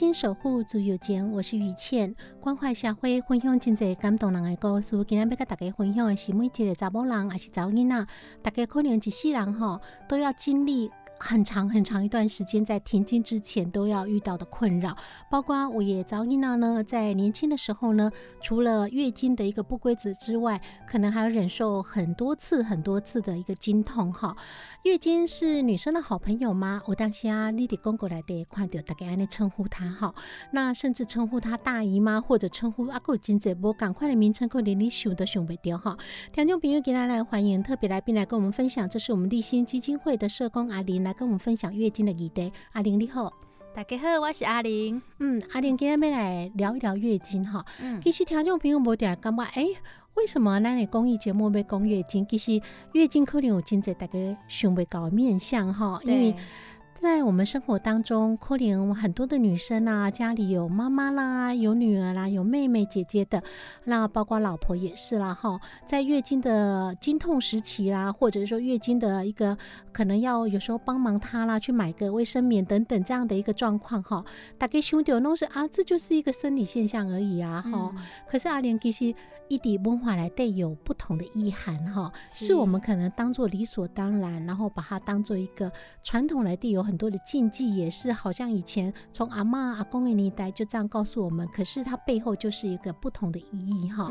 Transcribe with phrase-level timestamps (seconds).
[0.00, 5.04] 心守护自由情，我是于倩，关怀社会，分享真侪感动人的故事。
[5.04, 8.06] 今日要跟大家分享的是每一个查某人，还是查囡仔，
[8.40, 9.78] 大家可能一世人吼
[10.08, 10.90] 都要经历。
[11.22, 14.96] 很长很长一段时间，在停经之前都要遇到的困扰，
[15.30, 24.34] 包括我也早伊娜呢，在年轻的时候呢，除了月经的一个不规则之外，可能还要忍受很多次很多次的一个经痛哈。
[24.84, 26.80] 月经是女生的好朋友吗？
[26.86, 30.14] 我当下丽迪公过来的看到大家安尼称呼她哈，
[30.52, 35.96] 那甚至称呼她大姨妈，或者称呼阿古金姐波，赶快的名称可连你想都想不掉哈。
[36.32, 42.52] 听众朋友，给大家来欢迎特别来宾来跟我们分享，这是我们立新基金会的社工阿玲来跟我们分享月经的议题。
[42.72, 43.32] 阿玲你好，
[43.74, 45.00] 大家好，我是阿玲。
[45.18, 47.64] 嗯，阿玲今天要来聊一聊月经哈。
[47.82, 49.66] 嗯，其实听众朋友无点感觉，哎，
[50.14, 52.26] 为什么咱的公益节目要讲月经？
[52.26, 52.60] 其实
[52.92, 54.18] 月经可能有真侪大家
[54.48, 56.34] 想袂到的面向哈，因为。
[57.00, 63.42] 在我们生活当中，可能很多的女生啊，家里有妈妈啦，有女儿啦，有妹妹姐姐的，
[63.84, 65.58] 那包括老婆也是啦哈。
[65.86, 69.56] 在月经的经痛时期啦，或者说月经的一个
[69.92, 74.22] 可能要有时候帮忙她啦，去买个卫生棉等等这样的一个状况哈。
[74.58, 77.94] 大概兄弟弄是啊，这就是一个生理现象而已啊哈。
[78.28, 79.14] 可是阿莲其实
[79.48, 85.72] 一滴文化来带有不同的意涵哈，是我们可能当做理所当然，然后把它当做一个
[86.02, 86.89] 传统来带有。
[86.90, 94.08] 很多的禁忌也是，好像以前从阿妈阿公的年代就这样告诉我们，可是它背后就是一个不同的意义哈。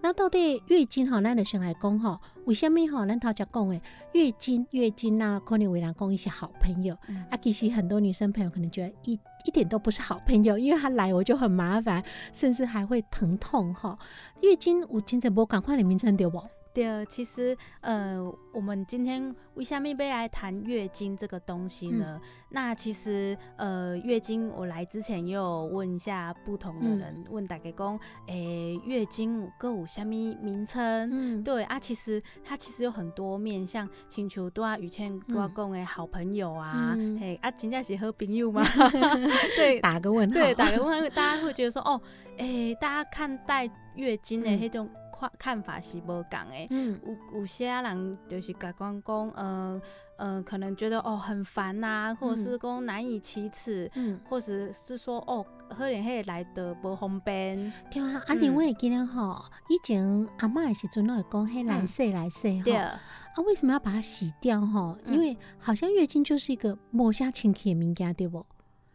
[0.00, 3.04] 那到底月经哈，咱就先来讲哈，为什么哈？
[3.04, 3.82] 咱头家讲诶，
[4.14, 6.96] 月经月经那可能为难讲一些好朋友
[7.28, 12.02] 啊，其实很多女生朋友可能觉得一一点都不是好朋友，因为她来我就很麻烦，
[12.32, 13.98] 甚至还会疼痛哈。
[14.40, 16.42] 月经有精神波赶快的名称对不？
[16.74, 18.20] 对，其实呃，
[18.52, 22.20] 我们今天为什么要来谈月经这个东西呢？
[22.50, 27.96] 那其实呃，月经我来之前也有问一下不同的人，问大家讲，
[28.26, 31.08] 诶，月经各有虾米名称？
[31.12, 38.64] 嗯，对啊，其实它其实有很多面，向请求多啊，雨倩多啊，讲诶，好朋友啊，嘿啊，真正是好朋友吗？
[39.56, 42.00] 对，打个问号，对，打个问号，大家会觉得说，哦，
[42.38, 44.90] 诶，大家看待月经的那种。
[45.14, 49.80] 看看法是无共诶，有有些人就是甲讲讲，呃
[50.16, 57.72] 呃，可能觉得哦很烦呐，或者是讲难以启齿，嗯，或者是说哦，可能迄来的无方便。
[57.90, 60.04] 对啊，阿玲我也记得吼，以前
[60.38, 64.96] 阿嬷的时阵都会讲迄来洗来洗哈，啊为什么要把它洗掉哈？
[65.06, 68.44] 因为好像月经就是一个抹下清气的物件，对不？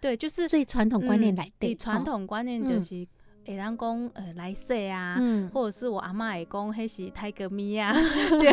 [0.02, 3.06] 对，就是最传统观念来对，传统观念就是。
[3.50, 5.50] 会当讲呃来世啊，嗯。
[5.54, 7.94] 或者是我阿妈也讲迄是泰格咪啊，
[8.30, 8.52] 对，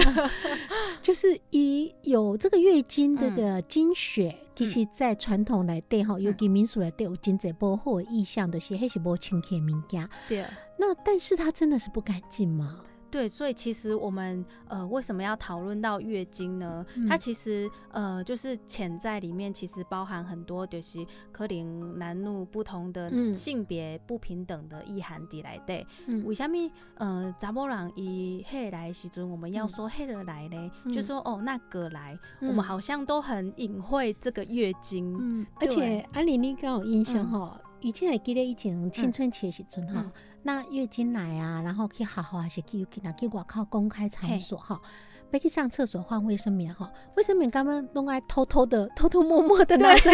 [1.00, 10.44] 就是以有这个月经这个经血，其实在传统来对吼，尤其民俗来对有经济保护的意向的是迄是无清洁物件，对。
[10.78, 12.80] 那但是它真的是不干净吗？
[13.10, 16.84] 对，所以其实我们呃为什么要讨论到月经呢？
[17.08, 25.86] 它其实呃就是潜在里面其实包含很多就是可能男女不同的性别不平等的意涵底来的。
[26.24, 26.56] 为什么
[26.96, 30.70] 呃查某人以黑来时阵我们要说黑的来呢？
[30.92, 35.16] 就说哦那个来，我们好像都很隐晦这个月经。
[35.20, 40.04] 嗯，而且安妮你刚有印象哈，以前还记得以前青春期的时阵哈。
[40.46, 44.80] 那月经来啊，然后可以好好啊是可以去哪去外靠公开场所哈。
[45.28, 50.12] 没去上厕所换卫生棉哈，卫生棉刚刚弄来偷偷的、偷偷摸摸的那种，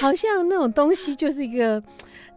[0.00, 1.80] 好像那种东西就是一个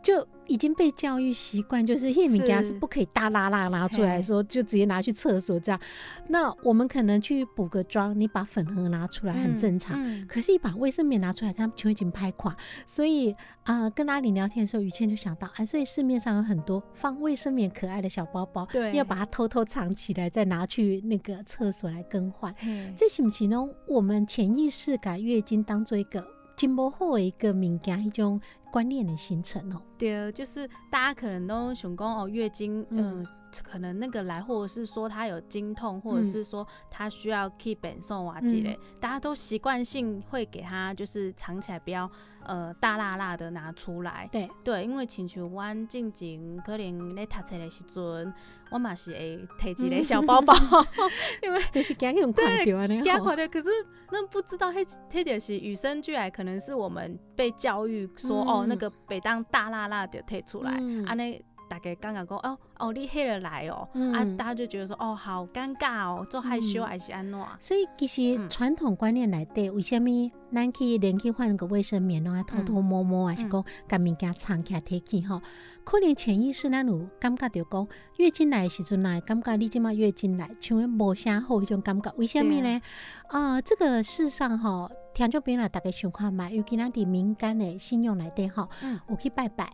[0.04, 0.28] 就。
[0.52, 5.80] 已经被教育习惯，就是叶敏家是不可以大拉拉拿出来说，就直接拿去厕所这样。
[6.28, 9.98] 那我们可能去补个妆，你把粉盒拿出来很正常。
[10.28, 12.54] 可是，你把卫生棉拿出来，他们就已经拍垮。
[12.86, 13.34] 所以
[13.64, 22.54] 啊，跟阿里聊天的时候，于倩就想到，啊，所以市面上有很多放卫生棉可爱的小包包，对，要把它偷偷藏起来，再拿去那个厕所来更换。
[22.98, 23.58] 这行不行呢？
[23.88, 26.26] 我们潜意识把月经当做一个
[26.58, 28.40] 经不后的一个敏感一种。
[28.72, 33.26] 观念的形成哦，对，就是大家可能都想讲哦，月经，嗯，
[33.64, 42.10] 可能那个来，或者是说他有经痛，或者是说他需要 keep 送啊之类，大家都习惯性会给他就是藏起来，不要
[42.46, 44.30] 呃大辣辣的拿出来。
[44.32, 48.34] 对对，因为亲像阮静静可能咧读册的时阵。
[48.72, 50.54] 我嘛是会提一个小包包，
[51.44, 53.46] 因为 就是惊用看掉啊，惊看掉。
[53.50, 53.68] 可是
[54.12, 60.72] 那不知道，迄迄就是与生俱来，可能是我们被教育说，哦，那个北当大辣辣的提出来，
[61.06, 61.44] 安尼。
[61.72, 67.40] 大家刚刚讲哦哦，你黑了来哦，啊，大家就觉得说哦，好尴尬哦，做害羞还是安怎？
[67.62, 70.10] 所以其实传统观念来对，为什么
[70.52, 75.42] 咱去连去换个卫生棉，然后偷偷摸摸，还是讲把物件藏起来提起吼？
[75.86, 77.88] 可能潜意识咱有感觉着讲
[78.18, 82.12] 月经来时阵来，感觉你即马月经来，像无啥好迄种感觉。
[82.18, 82.82] 为什么呢？
[83.30, 88.68] 啊，这个世上吼，听众朋友大家想看嘛，尤其咱伫敏感的信用来对吼，
[89.10, 89.72] 有去拜拜，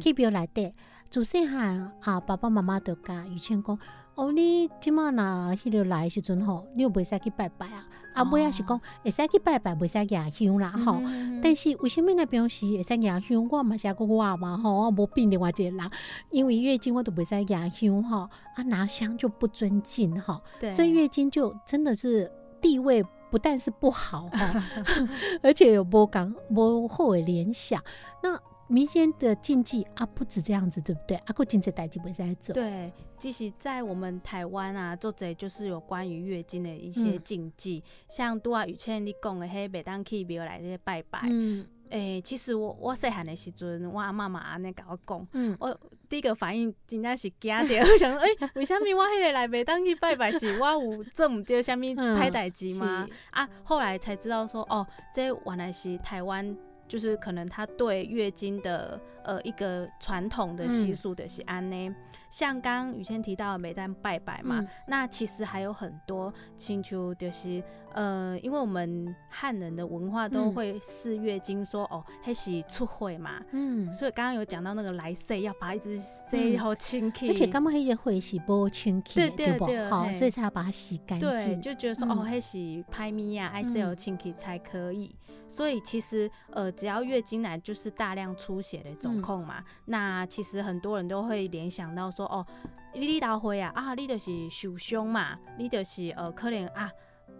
[0.00, 0.72] 去表来对。
[1.10, 3.76] 自细汉啊，爸爸妈妈都教以前讲，
[4.14, 5.24] 哦，你即满若
[5.56, 7.84] 迄个来时阵吼，你又袂使去拜拜啊。
[8.14, 11.02] 啊，尾也是讲会使去拜拜，袂使牙香啦吼。
[11.42, 13.48] 但是为什么那表示会使牙香？
[13.48, 15.90] 我嘛是个我嘛吼，我无变另外一个人，
[16.30, 20.40] 因为月经我都袂使牙香吼，啊拿香就不尊敬吼。
[20.70, 22.30] 所以月经就真的是
[22.60, 24.62] 地位不但是不好哈，
[25.42, 27.82] 而且有波刚波后的联想
[28.22, 28.40] 那。
[28.70, 31.16] 民间的禁忌啊，不止这样子，对不对？
[31.26, 32.54] 阿哥禁忌代志不在做。
[32.54, 41.22] 对，即使在我们台湾啊，作者就是有关于月经的一些禁忌，像拄啊雨倩你讲的，迄袂当去庙来这拜拜。
[41.24, 41.66] 嗯。
[41.90, 45.76] 诶，其实我我细汉的时阵，我阿妈妈安尼甲我讲，嗯，我
[46.08, 50.30] 第一个反应真正是惊着，我 想说，诶，为什么我迄个来袂当去拜拜？
[50.30, 53.08] 是我有做毋对啥物歹代志吗？
[53.32, 56.56] 啊，后来才知道说，哦，这原来是台湾。
[56.90, 61.94] 就是可能他对月经的呃一个传统的习俗的是安呢，
[62.30, 85.14] 像刚刚雨谦提到的每当拜拜嘛，那其实还有很多请求就是呃，因为我们汉人的文化都会视月经说哦，还是出会嘛，嗯，所以刚刚有讲到那个来岁要把一只塞好清气，而且刚刚那些会是不清气，对对对，好，所以才要把它洗干净，对，就觉得说哦，还是拍咪呀，爱塞好清气才可以。
[85.50, 89.56] 所以其实，呃，只要月经来就是大量出血的总控嘛。
[89.86, 92.46] 那其实很多人都会联想到说，哦，
[92.94, 96.88] 你老会啊，啊，你就是受伤嘛，你就是呃，可能啊，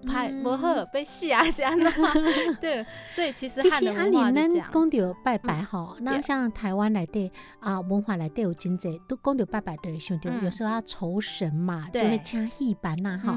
[0.06, 2.12] 拍不好被洗啊，这样的话，
[2.60, 2.84] 对。
[3.14, 4.70] 所以其实汉人文化是这样。
[4.72, 7.30] 讲到拜拜哈，那像台湾来的
[7.60, 13.36] 啊，文化来的有经济，都讲到拜拜的兄弟，有时候要酬神嘛，就会请戏班呐哈。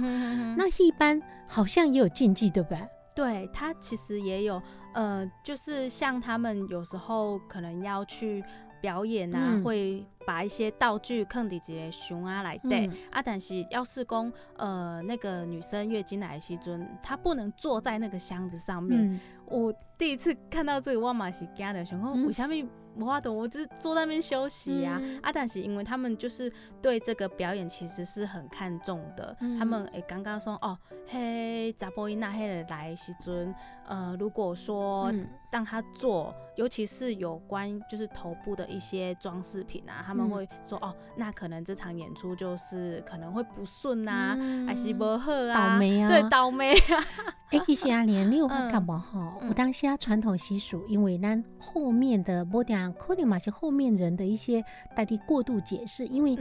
[0.58, 2.80] 那戏班好像也有禁忌，对不对？
[3.16, 4.62] 对他其实也有，
[4.94, 8.44] 呃，就是像他们有时候可能要去
[8.82, 19.20] 表演啊，会把一些道具坑底这些熊啊来带啊，但是要是讲呃那个女生月经来时阵，她不能坐在那个箱子上面。
[19.46, 22.68] 我第一次看到这个，我嘛是惊的，想讲为什么？
[22.96, 25.02] 无法懂，我就是坐在那边休息呀。
[25.22, 29.36] 啊，但是因为他们就是对这个表演其实是很看重的。
[29.58, 33.54] 他们诶刚刚说哦，嘿，查波伊那嘿的来时阵，
[33.88, 35.12] 呃，如果说
[35.52, 44.36] 让他做，尤其是有关就是头部的一些装饰品啊，他们会说哦，那可能这场演出就是可能会不顺啊，
[44.66, 47.04] 还是不好啊，倒霉啊，对，倒霉啊。
[47.52, 49.38] 哎，其实阿莲，你有看干嘛哈？
[49.48, 52.92] 我当下传统习俗，因为咱后面的波点。
[52.94, 54.64] 可能嘛是后面人的一些
[54.96, 56.36] 代替过度解释，因为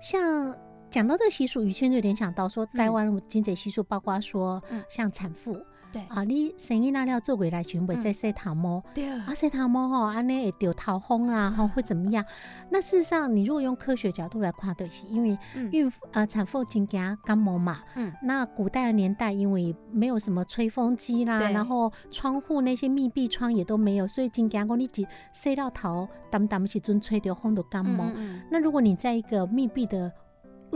[0.00, 0.56] 像
[0.90, 5.56] 讲到这个习俗，于谦就联想到说，台湾经济习俗包括说，像产妇
[5.92, 6.02] 对。
[6.08, 9.08] 啊，你生囡仔了做回来全部在晒头毛，对。
[9.08, 12.24] 啊，晒头毛吼，安尼会掉头风啦， 吼会怎么样？
[12.70, 15.70] 那事实上，你如果用科学角度来看，对，是因为嗯。
[15.72, 18.12] 孕妇呃产妇经惊感冒嘛，嗯。
[18.22, 28.06] 那古代的年代，因为没有什么吹风机啦，然后窗户那些密闭窗也都没有，所以经惊讲你只晒到头，淡淡时阵吹到风都感冒。
[28.06, 28.42] 嗯嗯。
[28.50, 30.12] 那如果你在一个密闭的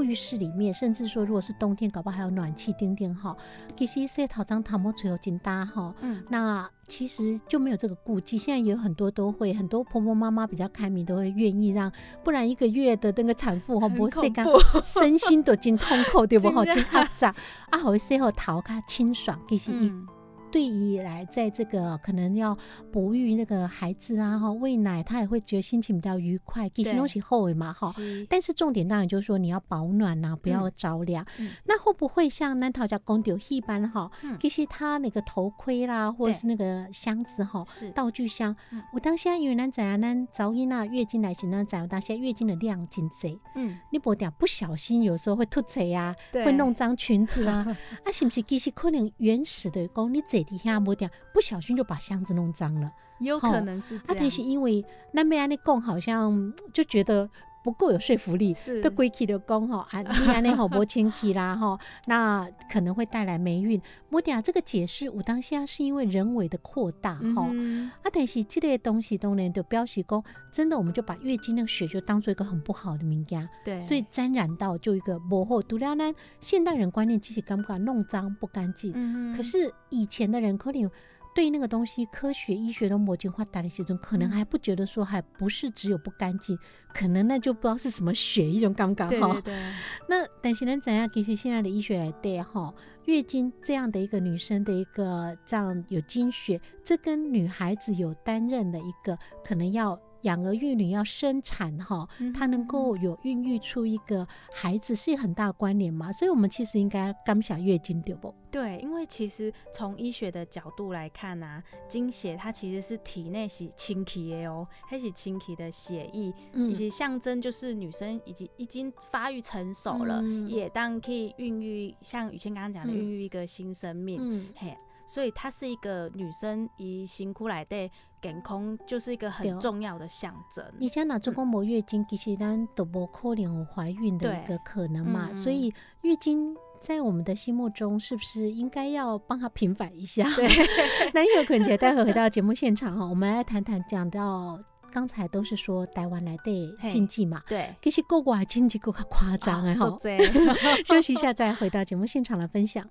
[0.03, 3.37] 浴室里面，甚至说如果是冬天，搞不好还有暖气顶顶哈，
[3.77, 5.95] 其实洗头脏头毛吹有真大哈。
[6.01, 11.91] 嗯那其实就没有这个顾忌，现在也有很多都会，很多婆婆妈妈比较开明，都会愿意让，
[12.25, 14.45] 不然一个月的那个产妇哈，很不洗干
[14.85, 16.65] 身心都真痛苦，对不 哈？
[16.65, 17.35] 真的真压榨
[17.71, 20.07] 啊，好洗后头较清爽，其实一嗯
[20.51, 22.57] 对于来在这个可能要
[22.93, 27.91] 哺育那个孩子啊，哈喂奶，他也会觉得心情比较愉快，其实对东西后尾嘛，哈。
[28.29, 31.25] 但是重点当然就是说你要保暖呐、不要着凉。
[31.39, 31.51] 嗯。
[31.65, 34.11] 那会不会像南桃家公丢一般哈？
[34.23, 34.37] 嗯。
[34.41, 37.65] 其实他那个头盔啦，或者是那个箱子哈，
[37.95, 43.79] 道具箱嗯，我当下因为咱知啊，咱早婴啊月经来时，咱知道当下月经的量真贼，嗯。
[43.93, 46.45] 你不点不小心有时候会吐嘴啊，对。
[46.45, 47.65] 会弄脏裙子啊，
[48.05, 48.43] 啊是不是？
[48.43, 52.91] 其实可能原始的讲，你坐底下摸掉不小心就把箱子弄脏了。
[53.21, 57.29] 有可能是这啊，但是，因为那边安尼讲，好像就觉得
[57.63, 58.53] 不够有说服力。
[58.55, 63.81] 是都归气的讲吼啊， 你安尼好无清气啦吼，那可能会带来霉运。
[64.11, 67.47] 我点这个解释，我当下是因为人为的扩大吼。
[67.51, 75.63] 嗯啊，但是这类东西当然就表示讲，真的我们就把月经那个血就当做一个很不好的物件，对，所以沾染到就一个模糊。
[75.63, 80.91] 独了呢，现代人观念其实敢不敢弄脏不干净，嗯可是以前的人可能
[81.35, 86.59] 对那个东西科学医学都魔镜化打的时阵，可能嗯还不觉得说还不是只有不干净，
[86.93, 89.55] 可能那就不知道是什么血一种刚刚好对对。
[89.55, 89.73] 对，
[90.09, 91.09] 那但是能怎样？
[91.11, 108.35] 其实现在的医学来对哈，月经这样的一个女生的一个这样有经血，这跟女孩子有担任的一个可能要养儿育女要生产哈，嗯她能够有孕育出一个孩子是很大的关联嘛，所以我们其实应该刚想月经对不？
[108.51, 124.19] 对，因为其实从医学的角度来看啊，经血它其实是体内是清气的哦，它是清气的血液，嗯以及象征就是女生已经已经发育成熟了，嗯也当可以孕育，像雨倩刚刚讲的，嗯孕育一个新生命。
[124.21, 127.89] 嗯嘿，所以它是一个女生以辛苦来的
[128.21, 130.65] 健康，就是一个很重要的象征。
[130.79, 135.73] 你像哪做过没月经，其实咱都无可能有怀孕的一个可能嘛，嗯嗯所以
[136.03, 136.57] 月经。
[136.81, 140.25] 在我们的心目中，是不是应该要帮他平反一下？
[140.35, 140.49] 对，
[141.13, 144.59] 那因为可能待会回到节目现场哈，我们来谈谈讲到
[144.91, 149.99] 刚才都是说台湾来的嘿禁忌嘛，对，其实国外禁忌够夸张哎哈啊
[150.87, 152.89] 休息一下再回到节目现场来分享。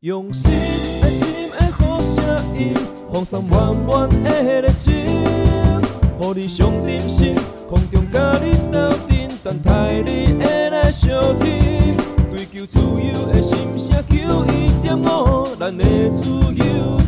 [0.00, 0.50] 用心
[1.00, 1.26] 爱心
[2.26, 2.74] 的好声音，
[3.12, 7.34] 放送暖暖的热情，予你上点心，
[7.68, 11.96] 空中甲你斗阵，等待你的来相听。
[12.30, 16.98] 追求自由的心声，求一点五，咱的自由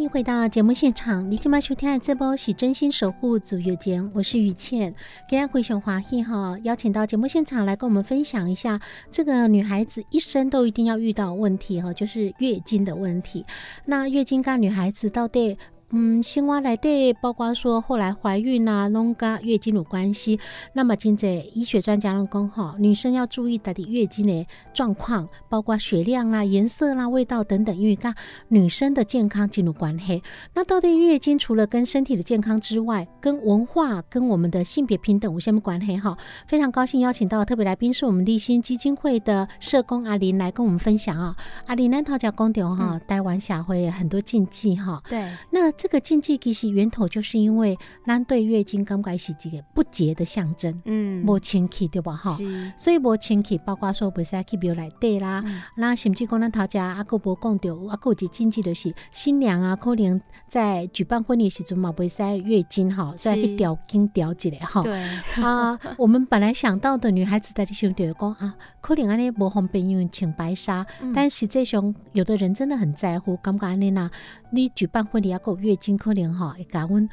[0.00, 4.94] 欢迎回到节目现场，你今晚收听的这波是真心守护组月间，我是于倩。
[5.28, 8.80] 今天回熊华裔哈，邀请到节目现场来跟我们分享一下
[9.10, 13.44] 这个女孩子一生都一定要遇到问题哈，就是月经的问题。
[13.84, 15.58] 那月经跟女孩子到底？
[15.92, 20.38] 嗯，青蛙来对，包括说后来怀孕啊，拢跟月经有关系。
[20.72, 28.14] 那么，今在医学专家拢讲哈，女生要注意她的月经的状况，包括血量啦、颜色啦、味道等等，因为跟
[28.48, 30.22] 女生的健康进入关系。
[30.54, 36.16] 那到底月经除了跟身体的健康之外，跟文化、跟我们的性别平等有什么关系哈？
[36.46, 41.34] 非常高兴邀请到的特别来宾是我们立新基金会的社工阿林来跟我们分享啊。
[41.66, 45.02] 阿林咱头讲公调哈，台湾社会很多禁忌哈。
[45.08, 47.74] 对，那这个禁忌其实源头就是因为
[48.06, 52.14] 咱对月经感觉是这个不洁的象征，嗯，无清气对吧？
[52.14, 52.36] 哈，
[52.76, 55.62] 所以无清气，包括说袂使去庙内底啦，嗯。
[55.78, 64.82] 那甚至讲咱头家阿哥无讲到，阿哥有一个禁忌就是新娘啊，可能在举办婚礼的时阵嘛，袂使月经哈，所以去是调经调一下哈。
[64.82, 65.02] 对，
[65.42, 71.10] 啊，我们本来想到的女孩子在里想着讲啊，可能安尼无方便，因为穿白纱，嗯。
[71.14, 74.10] 但实际上有的人真的很在乎，感觉安尼呐，
[74.52, 77.08] 你举办婚礼要够月月经可能哈，会给阮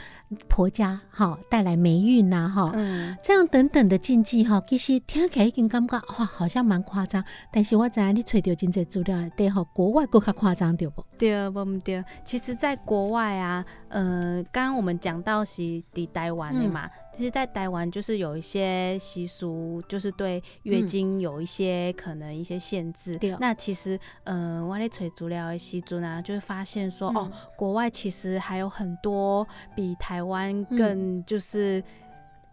[0.50, 7.24] 婆家哈带来霉运呐哈，嗯，这样等等的禁忌哈，其实听起来已经感觉哇，好像蛮夸张。
[7.52, 11.06] 但是我知道你揣到真侪资料，对吼，国外更较夸张对不？
[11.18, 12.04] 对，不唔对。
[12.26, 15.62] 其实，在国外啊，呃，刚刚我们讲到是
[15.94, 23.20] 伫台湾的嘛，其实，在台湾就是有一些习俗，就是对月经有一些可能一些限制。
[23.40, 31.84] 那其实，呃，我咧找资料的时阵啊，就是发现说，哦嗯，国外其实还有很多比台湾更就是。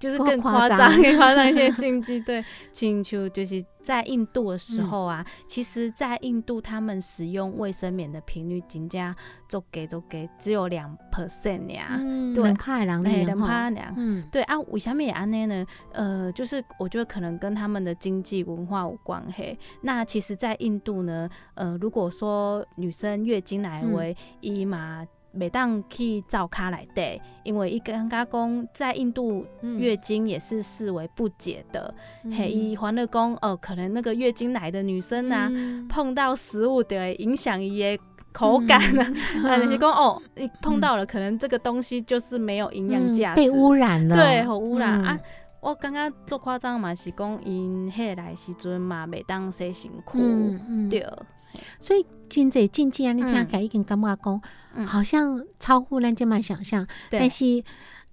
[0.05, 9.15] 就是更更夸张更夸张一些 禁忌，对，请求就是在印度的时候啊，其实，在印度他们使用卫生棉的频率，仅加
[9.49, 13.95] 做给做给只有两 percent 呀，嗯，对人怕人哎，厉人怕凉。
[13.97, 15.65] 嗯对啊，为什么也安内呢？
[15.93, 19.59] 呃，就是我觉得可能跟他们的经济文化有关系。
[19.83, 25.07] 那其实，在印度呢，呃，如果说女生月经来为伊嘛。
[25.35, 32.33] 每当去照卡来对，因为伊刚刚讲在印度嗯月经也是视为不洁的，嗯。
[32.33, 35.87] 嘿，伊欢乐讲哦，可能那个月经来的女生啊，嗯。
[35.89, 37.99] 碰到食物就会影响伊的
[38.33, 39.13] 口感啊，
[39.49, 45.05] 啊， 就是讲哦，你碰到了，可能这个东西就是没有营养价值，嗯被污染了，对，好污染、嗯。
[45.05, 45.21] 啊。
[45.61, 51.01] 我刚刚做夸张嘛，是讲因迄来时阵嘛，袂当洗身躯，嗯嗯，对，
[51.81, 54.43] 所以真济禁忌啊，你听嗯起来已经感觉讲，
[54.75, 57.65] 嗯好像超乎咱这嘛想象，对但是。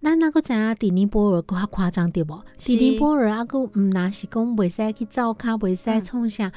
[0.03, 2.43] 咱那个知影迪尼波尔较夸张对无？
[2.57, 6.51] 是迪尼波尔啊，个毋若是讲袂使去照卡，袂使嗯创啥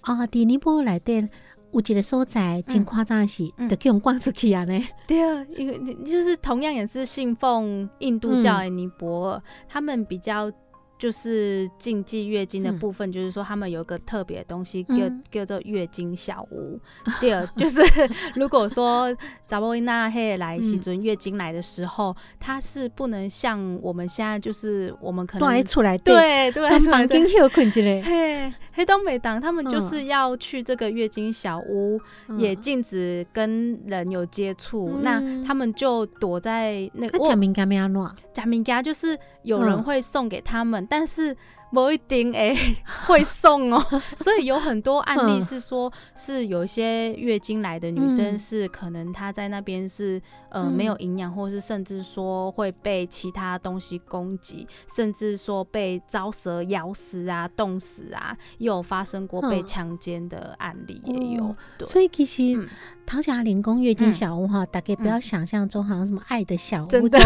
[0.00, 0.26] 啊？
[0.26, 1.28] 迪尼波尔内底
[1.72, 4.82] 有一个所在真夸张的是，嗯就叫人赶出去啊呢。
[5.06, 10.50] 对啊，因为就是同样也是信奉印度教的尼泊尔，他们比较。
[10.98, 15.22] 就是禁忌月经的部分，就是说他们有一个特别的东西叫、嗯。
[15.30, 16.78] 叫做月经小屋。
[17.20, 17.80] 第二就是
[18.36, 19.14] 如果说
[19.46, 29.88] 查波伊娜黑来时阵月经来的时候，它是不能像我们现在就是我们可能出来，对对跟对对房间休困一下，嘿，黑东北党他们就嗯。
[29.88, 32.38] 是要去这个月经小屋，嗯。
[32.38, 34.90] 也禁止跟人有接触。
[34.94, 35.02] 嗯。
[35.02, 38.02] 那他们就躲在那个较食敏感要安怎？
[38.32, 39.82] 假名家，就是有人嗯。
[39.82, 41.34] 会送给他们，但是
[41.70, 42.54] 某一定哎
[43.06, 43.84] 会送哦。
[44.16, 45.42] 所以有很多案例嗯。
[45.42, 48.38] 是说，是有一些月经来的女生嗯。
[48.38, 50.20] 是可能她在那边是
[50.50, 50.72] 呃嗯。
[50.72, 61.54] 没有营养，或是甚至说会被其他东西攻击，甚至说被招蛇咬死啊、冻死啊，也有发生过被嗯强奸的案例也有。
[61.84, 62.68] 所以其实嗯。
[63.06, 67.16] 桃甲林宫月经嗯小屋哈，大家不要想象中好像什么爱的小屋，真的。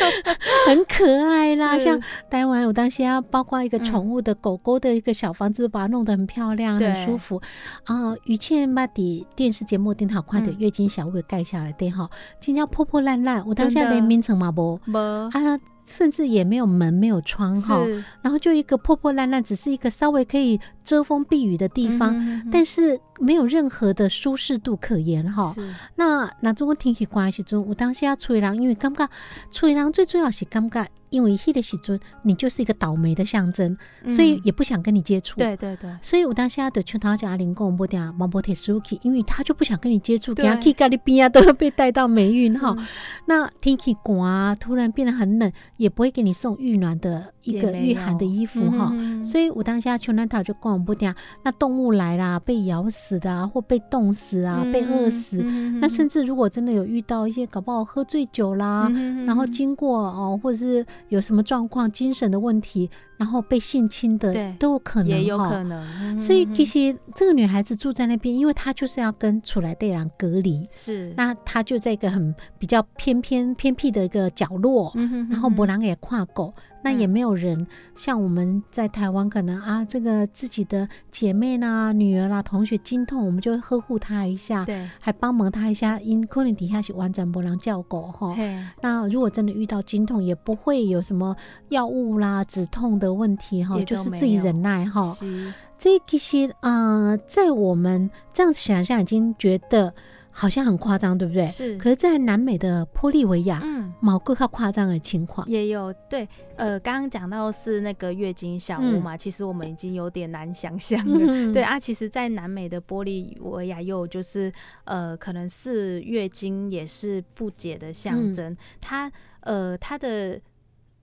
[0.66, 1.78] 很可爱啦。
[1.78, 7.40] 像台湾有当时要包括一个嗯宠物的狗狗的一个小房子，把它弄得很漂亮、很舒服。
[7.84, 8.14] 啊。
[8.24, 10.56] 于倩把底电视节目顶好快的嗯。
[10.58, 12.08] 月经小屋给盖下来，对哈，
[12.40, 14.78] 今天破破烂烂，我当下连名称嘛不？
[14.84, 14.98] 没
[15.32, 15.58] 啊。
[15.88, 17.82] 甚至也没有门，没有窗哈，
[18.20, 22.50] 然后就一个破破烂烂，只是一个稍微可以遮风避雨的地方，嗯哼哼。
[22.52, 25.54] 但是没有任何的舒适度可言哈。
[25.96, 29.08] 那那种我天气寒的时阵，有当时要吹人，因为感觉
[29.50, 33.76] 吹人最主要是感觉，因为迄个时阵你就是一个倒霉的象征，
[34.06, 35.36] 所以嗯也不想跟你接触。。
[35.36, 35.90] 对对对。
[36.02, 42.74] 所以我当时要的劝他讲阿玲跟我们讲毛波铁石去，因为他就不想跟你接触，他去咖喱边啊，都要被带到霉运哈。
[42.78, 42.86] 嗯
[43.26, 48.90] 那天气寒啊，突然变得很冷，也不会给你送御暖的一个御寒的衣服哈。
[48.92, 55.40] 嗯所以我当下穷难讨就跟我讲，那动物来啦，被咬死的啊，或被冻死啊，被饿死。
[55.44, 66.18] 嗯那甚至如果真的有遇到一些搞不好喝醉酒啦，嗯然后经过哦，或者是有什么状况、精神的问题，然后被性侵的都有可能也有可能，嗯。
[66.18, 74.92] 所以其实这个女孩子住在那边，因为她就是要跟楚来队长隔离，是，那她就在一个很比较偏偏偏僻的一个角落，
[75.30, 88.36] 然后博人也跨狗，那也嗯没有人像我们在台湾可能啊，这个自己的姐妹啦、女儿啦、同学经痛，我们就会呵护她一下，对，还帮忙她一下，因可能底下是完全不能叫狗哈。
[88.80, 91.36] 那如果真的遇到经痛，也不会有什么
[91.70, 95.04] 药物啦、止痛的问题哈，就是自己忍耐哈。
[95.12, 99.94] 是这其实啊、呃在我们这样子想象，已经觉得
[100.38, 101.46] 好像很夸张，对不对？
[101.48, 103.92] 是，可是，在南美的玻利维亚，嗯。
[104.00, 105.44] 某个较夸张的情况。
[105.48, 111.18] 也有对，呃，刚刚讲到是那个月经小屋嘛，其实我们已经有点难想象了。
[111.20, 114.52] 嗯对啊，其实，在南美的玻利维亚又有就是
[114.84, 118.56] 呃，可能是月经也是不解的象嗯征。
[118.80, 120.40] 它呃，它的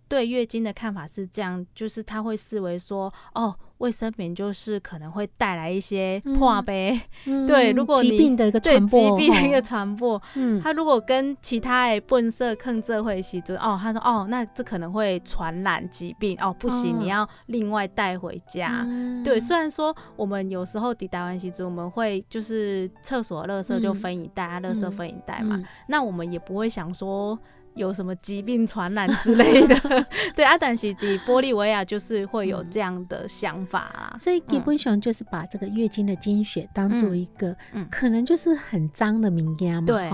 [0.08, 10.22] 对月经的看法是这样，就是他会视为说，哦，卫生棉就是可能会带来一些破杯，嗯对如果疾病的一个传播，疾病的一个传播。
[10.36, 18.84] 嗯，他如果跟其他的笨色坑这会洗就哦，他说哦，那这可能会传染疾病哦，不行，哦你要另外带回家。
[18.86, 27.38] 嗯对，虽然说我们有时候抵达完洗足，我们会就是厕所垃圾就嗯分一袋，啊，垃圾嗯分一袋嘛，嗯那我们也不会想说
[27.76, 29.76] 有什么疾病传染之类的。
[30.36, 34.16] 对啊，但是底玻利维亚就是会有这样的想法啊。
[34.20, 40.10] 所以基本上就是把这个月经的经血当做一个，嗯可能就是很脏的敏感嘛，对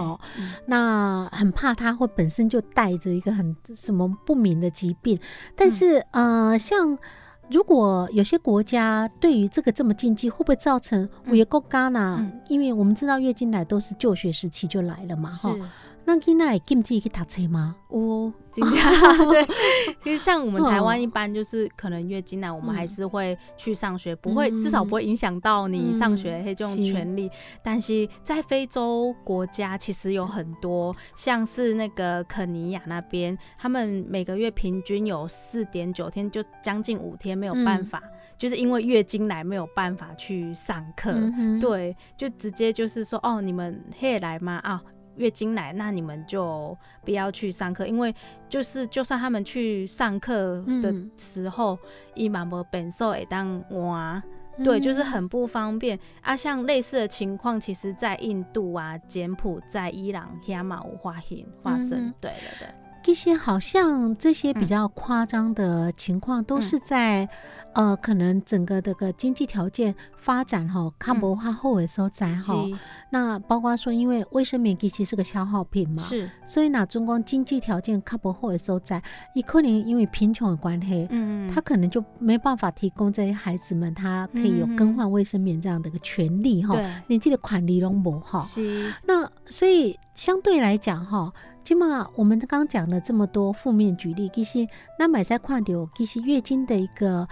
[0.65, 5.17] 那很怕它会本身就带着一个很什么不明的疾病，
[5.55, 6.97] 但是、呃，像。
[7.49, 12.15] 如果有些国家对于这个这么禁忌，会不会造成嗯我也够干呐？
[12.21, 15.69] 嗯因为我们知道月经来都是就学时期就来了嘛，是哈。
[16.03, 17.75] 那囡仔会禁止去读册吗？
[17.89, 18.91] 哦，金家
[19.29, 19.45] 对，
[20.03, 27.29] 其实像我们台湾哦一般就是可能月经来，我们嗯还是会去上学，不会嗯至少不会影响到你上嗯学这种是权利。
[27.63, 38.01] 但是在非洲国家，其实有很多，像是那个肯尼亚那边，他们每个月平均有四点九天，就将近五天没有办嗯法，
[38.37, 41.11] 就是因为月经来没有办法去上课。
[41.11, 44.53] 嗯，对，就直接就是说，哦，你们可以来吗？
[44.63, 44.81] 啊，
[45.15, 48.13] 月经来，那你们就不要去上课，因为
[48.49, 51.77] 就是就算他们去上课的嗯时候，
[52.15, 54.21] 伊嘛无本受会当哇。
[54.63, 56.35] 对，就是很不方便啊。
[56.35, 62.07] 像类似的情况，其实在印度啊、柬埔寨、伊朗、亚马无发现发生。
[62.07, 67.27] 嗯对对对，一些好像这些比嗯较夸张的情况，都是在、
[67.73, 72.53] 呃，可能整个这个经济条件发展哈，看不化后的时候在哈。
[73.09, 79.01] 那包括说，因为卫生棉其实是个消耗品嘛，是，所以呢，中国经济条件看不好的时候在，
[79.33, 81.07] 也可能因为贫穷的关系。
[81.11, 86.75] 嗯他可能就没办法提供这些孩子们，他可以有更换卫生棉这样的一个权利哈。
[86.75, 88.39] 对连这个款利拢无哈。
[88.41, 94.67] 是那所以相对来讲哈，起码我们刚刚讲了这么多负面举例，其实
[94.99, 97.25] 那买在看到其实月经的一个。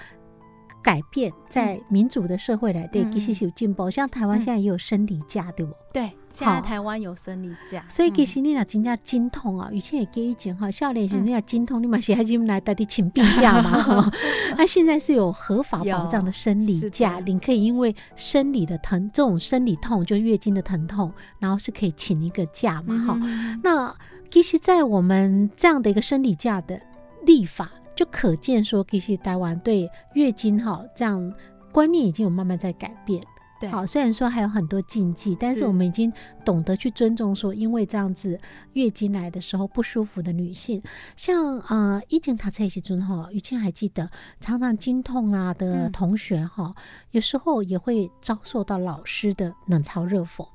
[0.81, 3.89] 改变在民主的社会来对，嗯其实是有进步。
[3.91, 5.73] 像台湾嗯现在也有生理假，对不？
[5.91, 14.11] 对，现在台湾有生理假，所以其嗯实你若真正经痛啊，以前也给以前哈，少年时嗯你若经痛，你嘛是还是来带你请病假嘛 哈。
[14.57, 23.19] 那现在是有合法保障的生理假，你可以因为生理的疼，这种生理痛就月经的疼痛，然后是可以请一个假嘛哈。
[23.23, 23.93] 嗯那
[24.31, 26.79] 其实，在我们这样的一个生理假的
[27.25, 31.33] 立法，就可见说，其实台湾对月经哈这样
[31.69, 33.21] 观念已经有慢慢在改变。
[33.59, 33.67] 对。
[33.67, 35.65] 好，虽然说还有很多禁忌，但是是。
[35.65, 36.09] 我们已经
[36.45, 38.39] 懂得去尊重说，因为这样子
[38.71, 40.81] 月经来的时候不舒服的女性，
[41.17, 44.09] 像呃，以前他在一起中哈，雨倩还记得，
[44.39, 45.91] 常常经痛啊的嗯。
[45.91, 46.73] 同学哈，
[47.11, 50.47] 有时候也会遭受到老师的冷嘲热讽。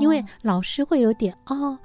[0.00, 1.78] 因为哦老师会有点哦，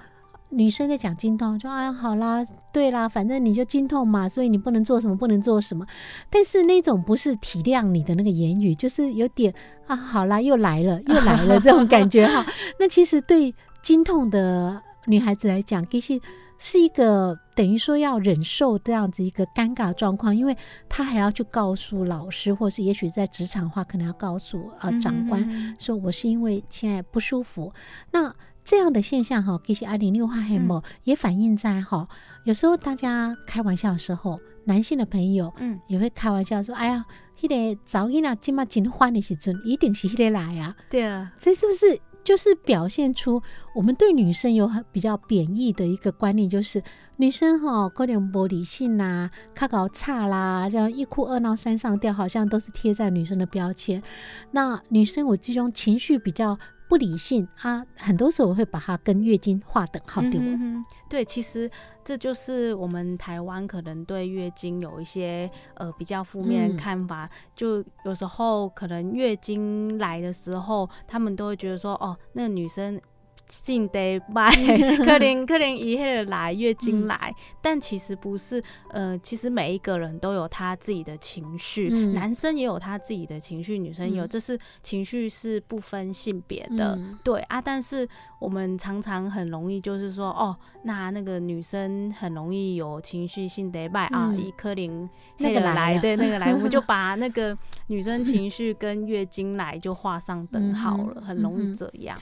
[0.51, 5.85] 女生在讲经痛，就哎呀好啦，对啦，反正你就经痛嘛，所以你不能做什么，不能做什么。
[6.29, 9.53] 但是那种不是体谅你的那个言语，就是有点
[9.87, 12.45] 啊，好啦，又来了，又来了这种感觉哈。
[12.79, 16.19] 那其实对经痛的女孩子来讲，其实。
[16.63, 20.55] 是一个等于说要忍受这样子一个尴尬状况，因为
[20.87, 27.73] 她还要去告诉老师，或是也许在职场的话，可能要告诉呃长官，嗯说我是因为现在不舒服。
[28.11, 28.31] 那
[28.63, 32.07] 这样的现象哈，其实二零六化黑幕也反映在哈，
[32.43, 37.05] 有时候大家开玩笑的时候，男性的朋友嗯也会开玩笑说：“哎呀，
[37.39, 40.75] 迄、个早囡仔今嘛真欢的时阵，一定是迄个来啊。
[40.89, 43.41] 对啊，”这是不是就是表现出
[43.73, 46.81] 我们对女生有很比较贬义的一个观念，就是
[47.17, 54.01] 女生哈可能不理性啦、较搞差啦，这样一哭二闹三上吊，好像都是贴在女生的标签。
[54.51, 56.57] 那女生我这种情绪比较
[56.91, 60.83] 不理性啊，很多时候会把它跟月经划等号，对吗？
[61.07, 61.71] 对，其实
[62.03, 72.99] 这就是我们台湾可能对月经有一些呃比较负面看法，就有时候可能月经来的时候，他们都会觉得说，哦，那个女生。
[73.51, 74.49] 性得拜，
[75.03, 77.07] 可能可能一黑的来月经嗯。
[77.07, 82.13] 来，但其实不是，呃，其实每一个人都有他自己的情绪，嗯。
[82.13, 84.29] 男生也有他自己的情绪，女生也有，嗯。
[84.29, 87.19] 这是情绪是不分性别的，嗯。
[87.25, 88.07] 对啊，但是
[88.39, 94.39] 我们常常很容易就是说，哦，那那个女生很容易有情绪性得败啊，嗯。
[94.39, 95.09] 一颗零
[95.39, 102.17] 那个来对那个来，我们就把那个女生情绪跟月经来就画上等号了，嗯很容易这样。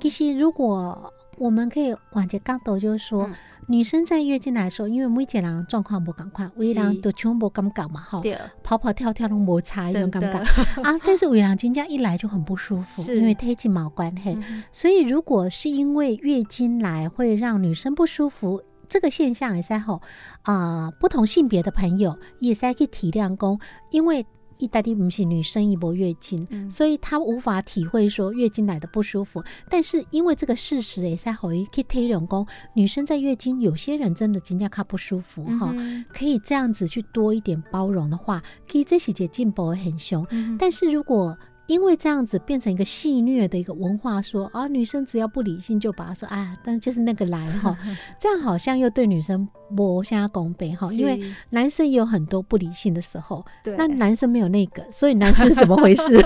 [0.00, 3.34] 其实，如果我我们可以往这角度，就是说，嗯
[3.68, 8.22] 女生在月经来的时候，因为每一个人状况不赶快，有的人都全部感觉嘛，哈，
[8.62, 10.38] 跑跑跳跳都无差，那种真感觉，
[10.82, 10.96] 啊。
[11.04, 14.30] 但是有的人真正一来就很不舒服，是因为胎记毛关系。
[14.40, 18.62] 嗯所以如果是因为月经来会让女生不舒服。
[18.88, 20.00] 这个现象也在吼
[20.42, 23.58] 啊，不同性别的朋友也在去体谅公，
[23.90, 24.24] 因为
[24.58, 29.42] 一大利不是女生一波月经，嗯所以她无法体会说月经来的不舒服。
[29.68, 40.26] 但是因为这个事实也在回去体谅公，女生在月经有些人真的真正较不舒服哈、嗯可以这样子去多一点包容的话，可以这是一个进步的很凶。
[40.30, 41.36] 嗯但是如果
[41.68, 47.76] 因为这样子变成一个戏谑的一个文化说，啊，女生只要不理性就把她说啊，但就是那个来哈，
[48.20, 53.44] 这样好像又对女生磨下拱背哈，因为男生也有很多不理性的时候，
[53.76, 56.18] 那男生没有那个，所以男生怎么回事？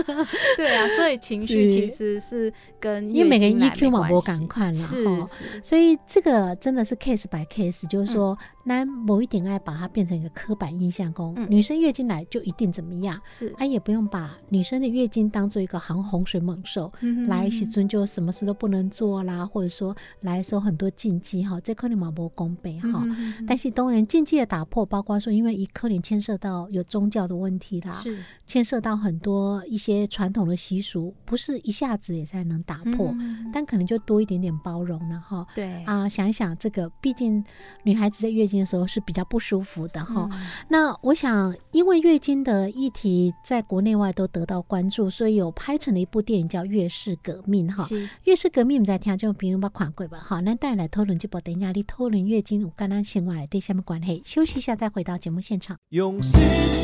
[0.56, 4.26] 对啊，所以情绪其实是跟因为每个人 EQ 嘛不没关系。
[4.26, 5.26] 赶快了哈。
[5.62, 8.14] 所以这个真的是 case by case，就是嗯。
[8.14, 11.46] 说，男某一点爱把它变成一个刻板印象工，嗯。
[11.50, 13.54] 女生月经来就一定怎么样，是。
[13.58, 16.90] 啊，也不用把女生的月经当做一个行洪水猛兽。
[17.00, 23.06] 嗯来时是尊就什么事都不能做啦，或者说来的时候很多禁忌哈，这可能嘛不公平哈。
[23.46, 35.46] 但是当然禁忌的打破，包括说因为一可能牵涉到有宗教的问题啦，是牵涉到很多一些传统的习俗，不是一下子也才能打破，嗯但可能就多一点点包容了哈。
[35.54, 37.44] 对啊，想一想这个，毕竟
[37.82, 40.28] 女孩子在月经的时候是比较不舒服的哈。
[40.32, 47.86] 嗯那我想，因为月经的议题在国内外都得到关注，所以有拍成了一部电影叫《月事革命》哈。
[48.24, 50.18] 月事革命，我们在听众朋友捌看过吧？
[50.18, 54.22] 好，那带来讨论这部电影，你讨论月经有跟咱生活来对什么关系？
[54.26, 55.78] 休息一下再回到节目现场。
[55.88, 56.38] 用心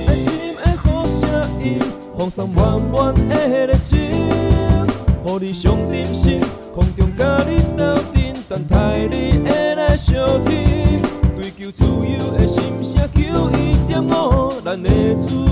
[0.09, 1.79] 爱心的好声音，
[2.17, 6.41] 放送满满的热情，予你上点心，
[6.75, 11.03] 空中甲你斗阵，等待你的来相听。
[11.37, 15.52] 追求自由的心声，求一点五，咱的自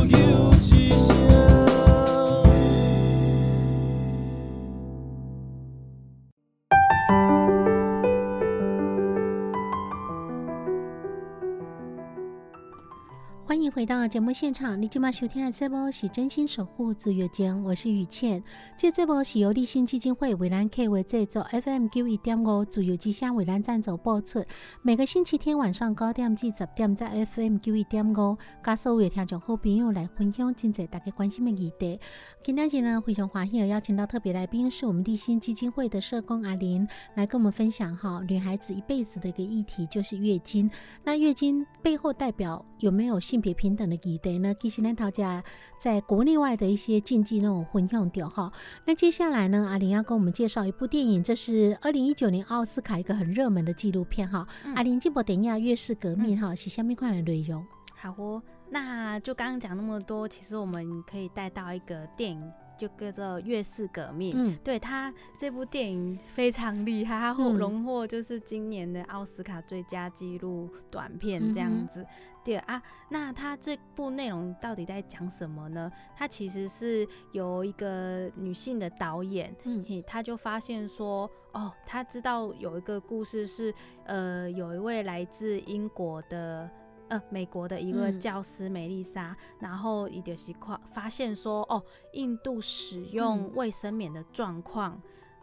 [13.81, 18.45] 回到节目现场，你今晚收听的这波是真心守护自月间，我是雨倩。
[18.77, 24.45] 这这波是由立新基金会为咱 K 为制作 FM 九一点五自由之声为咱赞助播出。
[24.83, 31.99] 每个星期天晚上九点至十点，在 FM 九一点五，加所有听众好朋友来分享真侪大家关心的议题。
[32.45, 40.71] 今天日呢，非常欢喜邀请到特别来宾，是我们立新基金会的社工阿林，来跟我们分享哈，女孩子一辈子的一个议题就是月经。
[41.03, 44.55] 那月经背后代表有没有性别平等的议题呢？
[44.61, 45.43] 其实咱头家
[45.79, 48.53] 在国内外的一些禁忌那种混用掉哈。
[48.85, 54.47] 那接下来呢，阿玲要跟我们介绍一部电影，这是二零一九年奥斯卡一个很热门的纪录片哈。
[54.65, 57.65] 嗯阿玲这部电影《月事革命》哈是下面款的内容？
[57.95, 64.33] 好哦，那就刚刚讲那么多，其实我们可以带到一个电影，就叫做《月事革命》。
[64.35, 72.07] 嗯，对他这部电影非常厉害，它荣获就是今年的奥斯卡最佳纪录短片这样子。
[72.45, 75.91] 对啊，那他这部内容到底在讲什么呢？
[76.17, 83.75] 他其实是由一个女性的导演，嗯嘿，他就发现说，哦，他知道有一个故事是，
[84.05, 86.69] 呃，有一位来自英国的。
[87.11, 94.97] 呃，美国的一个嗯教师梅丽莎，然后也就是发发现说，哦，印度使用嗯卫生棉的状况，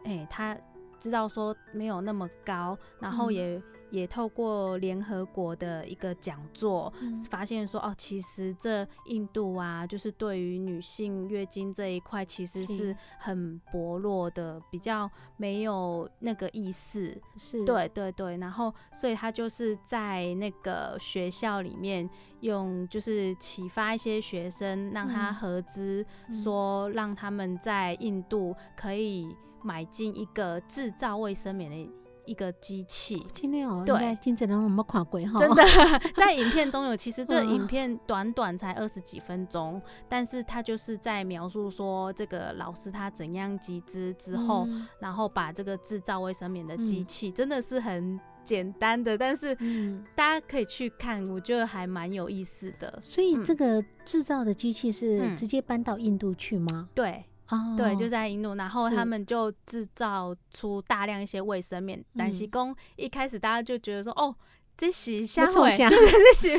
[0.04, 0.56] 哎、他
[0.98, 7.16] 知道说没有那么高，然后嗯也、透过联合国的一个讲座，嗯。
[7.28, 12.78] 发现说，哦，其实这印度啊，就是对于女性月经这一块，其实是。
[12.78, 22.08] 是很薄弱的，比较没有那个意识，是，对对对，然后所以他就是在那个学校里面
[22.40, 25.34] 用，就是启发一些学生，让他嗯。
[25.34, 26.42] 合资嗯。
[26.42, 31.92] 说，让他们在印度可以买进一个制造卫生棉的
[32.28, 33.24] 一个机器。
[33.32, 35.38] 今天哦，应对该金子人有没有看过哈？
[35.38, 35.64] 真的，
[36.16, 52.98] 在影片中有，其实这嗯影片短短才二十几分钟，但是他就是在描述说这个老师他怎样集资之后，嗯然后把这个制造卫生棉的机嗯器，真的是很简单的，但是嗯，大家可以去看，我觉得还蛮有意思的。
[53.02, 56.88] 所以嗯这个制造的机器是嗯直接搬到印度去吗？
[56.94, 64.34] 对哦，对，就在印度，然后他们就制造出大量一些卫生棉，但是嗯公一开始大家就觉得说，哦。
[64.80, 66.56] 这洗下要冲啥对对，这洗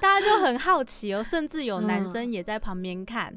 [0.00, 3.32] 大家就很好奇哦，甚至有男嗯生也在旁边看。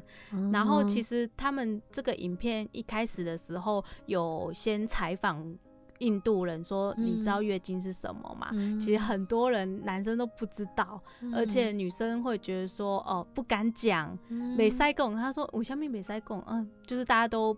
[0.52, 5.56] 然后其实实他们这个影片一开始的时候有先采访
[5.98, 11.00] 印度人说：“你知道月经是什么吗？”其实很多人男生都不知道，
[11.34, 14.16] 而且女生会觉得说：“哦，不敢讲，
[14.56, 17.56] 没塞贡。”他说：“我下面没塞贡。”嗯，就是大家都。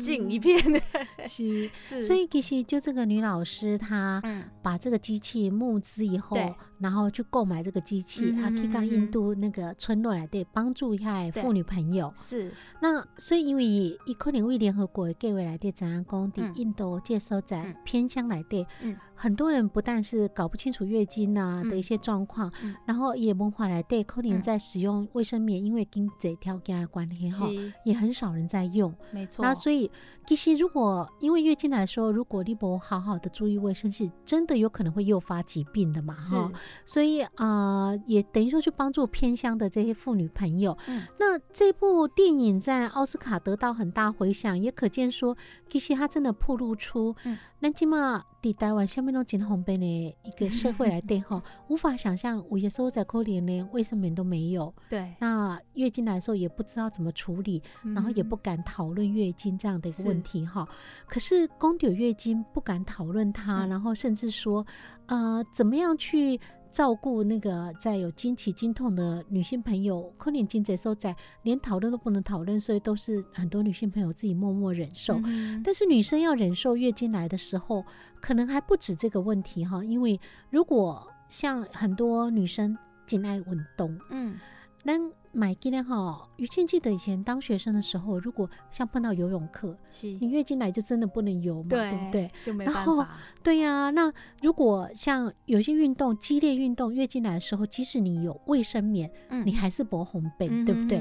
[0.00, 0.80] 静一片 的，
[1.26, 1.70] 是。
[1.76, 4.22] 是，所以其实就这个女老师，她
[4.62, 6.36] 把这个机器募资以后，
[6.78, 12.12] 然后去购买这个机器，她可以到印度那个村落来对帮助一下妇女朋友。
[12.16, 18.66] 是，那所以因为伊可能为联合国的计划来对怎样讲，伫印度接收在偏乡来对，
[19.14, 22.50] 很多人不但是搞不清楚月经啊的一些状况，
[22.86, 27.46] 然后也文化来对，可能在使用卫生棉，因为经济条件的关系哈，
[27.84, 28.92] 也很少人在用。
[29.12, 29.73] 没错，那所以。
[29.74, 29.90] 所以，
[30.24, 36.14] 其实如果因为月经来说，如果你不好好的注意卫生，是真的有可能会诱发疾病的嘛？
[36.14, 36.52] 哈，
[36.86, 40.78] 所以啊，也等于说去帮助偏乡的这些妇女朋友。
[40.86, 45.36] 嗯，那这部电影在奥斯卡得到很大回响，也可见说，
[45.68, 47.16] 其实它真的暴露出，
[47.64, 48.22] 那起码。
[48.44, 54.70] 在台湾下面那种很方便的一个社会来对吼， 无法想象，有些时候在可怜连卫生棉都没有。
[54.90, 57.62] 对，那月经来的时候也不知道怎么处理，
[57.94, 60.68] 然后也不敢讨论月经这样的一个问题哈。
[61.06, 64.66] 可是宫有月经不敢讨论它，然后甚至说，
[65.06, 66.38] 呃，怎么样去？
[66.74, 75.20] 照顾那个在有经期经痛的女性朋友，可能经这时候在连讨论都不能讨论，所以都是很多女性朋友自己默默忍受。
[75.62, 77.84] 但是女生要忍受月经来的时候，
[78.20, 83.44] 可能还不止这个问题哈，因为如果像很多女生仅爱运
[83.76, 84.36] 动，嗯，
[84.82, 84.94] 那。
[85.34, 89.76] 买进来哈，于倩记得以前当学生的时候，如果像碰到游泳课，
[90.20, 92.30] 你月经来就真的不能游嘛，对不对？
[92.44, 93.18] 就没办法。
[93.42, 99.10] 对呀，那如果像有些运动，激烈运动，月经来的时候，即使你有卫生棉，
[99.44, 101.00] 你还是薄红 bệnh，对不对？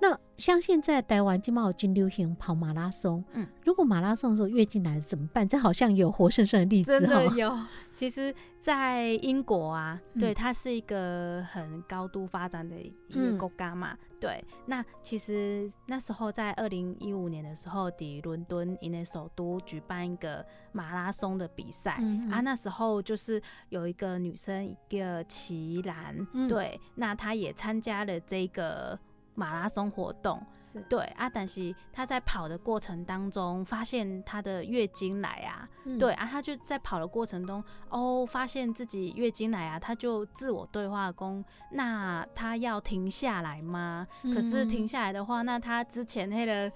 [0.00, 5.46] 那像现在台湾今毛已经流行跑马拉松，嗯，如果马拉松的时候月经来了怎么办？
[5.46, 7.52] 这好像有活生生的例子，真的有。
[7.92, 13.98] 其实，在英国啊，对，它是一个很高度发展的一个国家嘛。
[14.20, 21.94] 对，那其实那时候在二零一五年的时候，底伦敦因为首都举办一个马拉松的比赛
[22.30, 28.96] 啊，那时候就是有一个女生，一个齐兰，对，那她也参加了这个。
[29.38, 44.04] 马拉松活动是对啊，但是他在跑的过程当中发现他的月经来啊，对啊，他就在跑的过程中哦，发现自己月经来啊，他就自我对话功，那他要停下来吗？
[44.34, 46.70] 可是停下来的话，那他之前那个。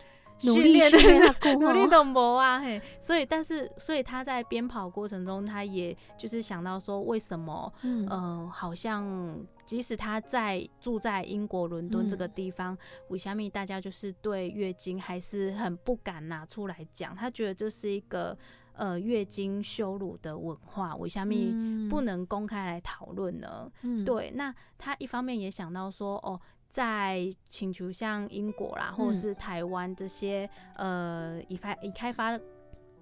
[0.45, 12.77] 努力训练， 努力 懂博啊，嘿，所以但是所以他在边跑过程中，他也就是想到说，为什么，嗯，好像即使他在住在英国伦敦这个地方，
[13.09, 17.15] 为什么大家就是对月经还是很不敢拿出来讲？
[17.15, 18.37] 他觉得这是一个
[18.75, 23.71] 呃月经羞辱的文化，为什么不能公开来讨论呢？
[24.05, 26.41] 对，那他一方面也想到说，哦。
[26.73, 32.41] 在请求像英国啦，或者是台湾这些呃已发已开发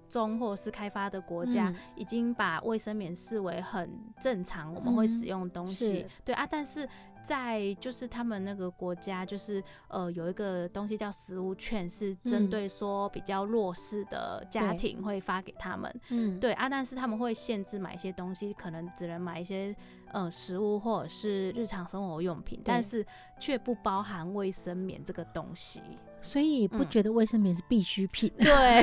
[0.09, 6.05] 中或者是开发的国家，已经把卫生棉视为很正常，我们会使用的东西。
[6.25, 6.85] 对啊，但是
[7.23, 16.01] 在就是他们那个国家，就是呃有一个东西叫食物券，是针对说比较弱势的家庭会发给他们。
[16.09, 19.73] 嗯，对啊，但是他们会限制买一些东西，可能只能买一些。
[20.13, 23.05] 呃，食物或者是日常生活用品，但是
[23.39, 25.81] 却不包含卫生棉这个东西，
[26.21, 28.31] 所以不觉得卫生棉是必需品。
[28.37, 28.81] 对，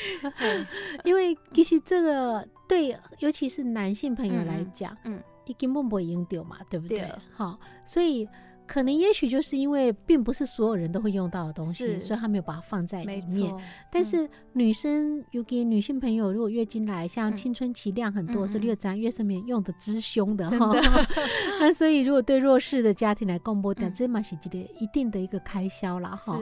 [1.04, 7.10] 因为其实这个对，尤其是男性朋友来讲，嗯，一根本不会用掉嘛，对不对？
[7.32, 8.28] 好，所以。
[8.70, 13.52] 可能也许就是因为并不是所有人都会用到的东西，所以他没有把它放在里面。
[13.90, 20.48] 但是女生有给女性朋友，如果月经来，像青春期量很多，是略沾越生棉用的之凶的。
[20.50, 20.72] 哈。
[21.58, 26.38] 那所以如果对弱势的家庭来公布，但这嘛是一一定的一个开销了哈。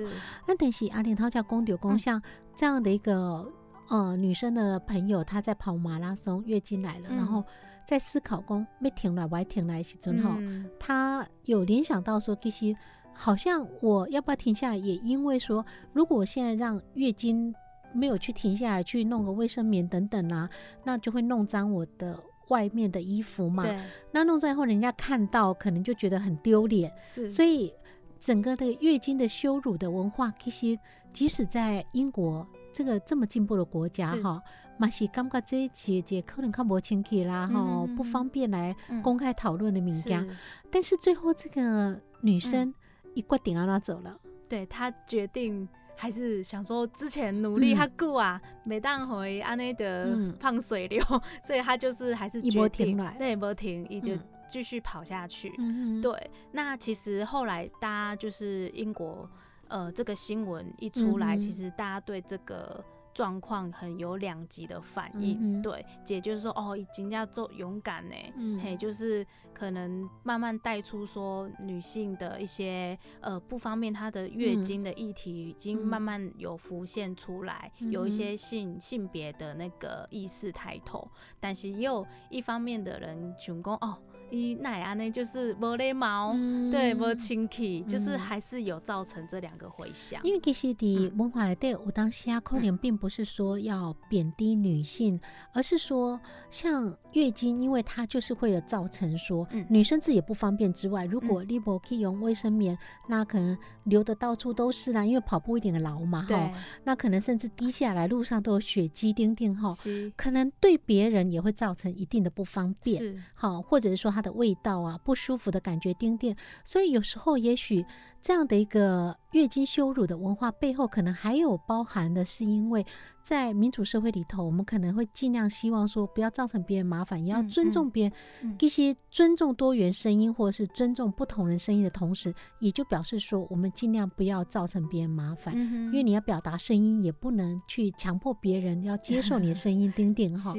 [0.46, 2.20] 那等是阿莲涛家公丢公像
[2.54, 3.50] 这样的一个
[3.88, 7.42] 呃女生的朋友，她在跑马拉松，月经来了，然后。
[7.88, 10.38] 在思考中没停来，我还停来时阵哈，
[10.78, 12.76] 他有联想到说，其实
[13.14, 17.50] 好像我要不要停下来，也因为说，如果我现在让月经
[17.94, 20.50] 没有去停下来，去弄个卫生棉等等啊，
[20.84, 23.64] 那就会弄脏我的外面的衣服嘛。
[24.12, 26.92] 那弄脏后，人家看到可能就觉得很丢脸。
[27.02, 27.72] 是，所以
[28.20, 30.78] 整个的月经的羞辱的文化，其实
[31.10, 34.42] 即使在英国这个这么进步的国家哈。
[34.78, 40.24] 嘛是感觉这一节节可能看不清楚啦，哈，不方便来公开讨论的名家。
[40.70, 42.72] 但是最后这个女生
[43.14, 47.76] 一决定让她走了，对她决定还是想说之前努力嗯。
[47.76, 50.32] 他久啊，每当回安内的嗯。
[50.38, 51.02] 胖水流，
[51.42, 54.20] 所以他就是还是一决定对，没停，也就嗯。
[54.48, 55.52] 继续跑下去。
[55.58, 59.28] 嗯对，那其实后来大家就是英国，
[59.66, 61.38] 呃，这个新闻一出来，嗯。
[61.38, 62.82] 其实大家对这个
[63.18, 65.36] 状况很有两极的反应。
[65.40, 81.10] 嗯对，姐就是说，哦，已经要做勇敢呢，嗯嘿，就是可能慢慢带出说女性的一些呃不方便她的月嗯经的议题，已经嗯慢慢有浮现出来，有一些性性别的那个意识抬头，
[81.40, 83.98] 但是也有一方面的人想讲，哦，
[84.30, 86.32] 伊奶安呢就是无礼貌。
[86.34, 90.20] 嗯对，无清气，就是嗯还是有造成这两个回响。
[90.24, 95.20] 因为其实伫文化里底，我当下可能并不是说要贬低女性，
[95.52, 96.20] 而是说
[96.50, 103.56] 像月经，因为它就是会有造成说、嗯女生自己不方便之外，如果你不可以用卫生棉，那可能
[103.88, 106.52] 流的到处都是啦，因为跑步一点的劳嘛哈，，
[106.84, 109.72] 那可能甚至滴下来，路上都有血迹丁丁哈，
[110.16, 112.98] 可能对别人也会造成一定的不方便。
[112.98, 117.84] 是，好，或者是说它的味道啊不舒服的感觉，丁丁，所以有时候也许
[118.20, 122.84] 这样的一个月经羞辱的文化背后，可能还有包含的是因为
[123.22, 128.12] 在民主社会里头，我们可能会尽量希望说不要造成别人麻烦，也要嗯尊重别人，
[128.42, 135.54] 嗯一些尊重多元声音或者是尊重不同人声音的同时，也就表示说我们尽量不要造成别人麻烦。
[135.56, 140.54] 嗯因为你要表达声音，也不能去强迫别人要接受你的声音，丁丁哈。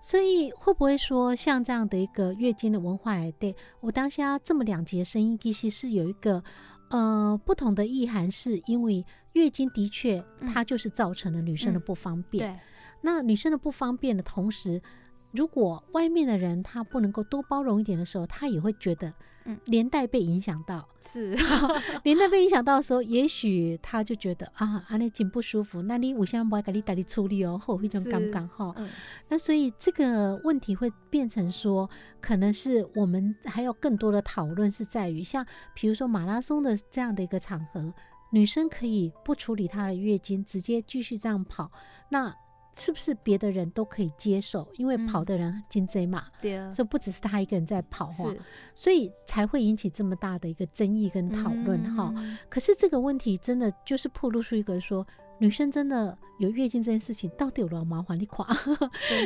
[0.00, 6.42] 所以会不会说像这样的一个月经的文化来对我当下这么两节声音，其实是有一个
[6.88, 12.52] 呃不同的意涵，是因为月经的确嗯它就是造成了女生的嗯不方便。
[12.52, 12.60] 对，
[13.02, 14.80] 那女生的不方便的同时，
[15.32, 19.12] 如果外面的人他不能够多包容一点的时候，他也会觉得
[19.48, 20.88] 嗯连带被影响到。
[21.00, 21.34] 是
[22.04, 27.58] 连带被影响到的时候，也许他就觉得啊，安尼真不舒服，那你我现在不给你带你处理哦？
[27.58, 28.72] 后一种是尴尬哈。
[28.76, 28.88] 嗯
[29.28, 31.88] 那所以这个问题会变成说，
[32.20, 35.44] 可能是我们还有更多的讨论是在于，像
[35.74, 37.92] 比如说马拉松的这样的一个场合，
[38.30, 41.70] 女生可以不处理她的月经，直接继续这样跑，
[42.10, 42.34] 那
[42.78, 44.66] 是不是别的人都可以接受？
[44.76, 48.32] 因为嗯跑的人金贼嘛，对，这不只是他一个人在跑哈，
[48.72, 52.12] 所以才会引起这么大的一个争议跟讨论哈。
[52.16, 55.04] 嗯可是这个问题真的就是暴露出一个说，
[55.38, 58.18] 女生真的有月经这件事情，到底有多麻烦？
[58.18, 58.46] 你垮，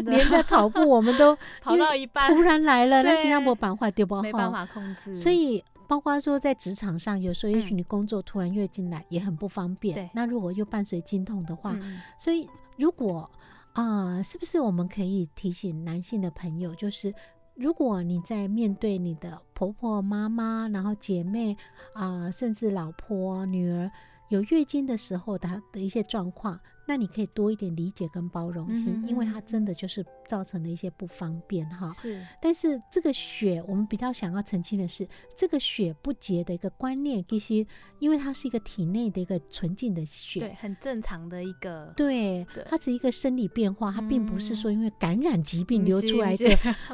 [0.04, 4.22] 连在跑步我们都 跑到一半突然来了，那对新加坡板坏丢不好？
[4.22, 4.50] 没办。
[4.50, 9.94] 法控制，所以包括说在职场上，有时候也许嗯你工作突然月经来也很不方便。
[9.94, 12.48] 对那如果又伴随经痛的话，嗯所以
[12.82, 13.30] 如果
[13.74, 17.14] 啊、是不是我们可以提醒男性的朋友，就是
[17.54, 21.56] 如果你在面对你的婆婆、妈妈，然后姐妹
[21.94, 23.88] 啊、甚至老婆、女儿
[24.32, 31.90] 有月经的时候，她的一些状况，那你可以多一点理解跟包容心，因为它真的就是造成了一些不方便哈。
[31.90, 35.06] 是但是这个血，我们比较想要澄清的是，
[35.36, 37.66] 这个血不洁的一个观念，其实
[37.98, 46.46] 因为它是一个体内的一个纯净的血，对很正常的一个对对，它只是一个生理变化，它并不是嗯说因为感染疾病流出来的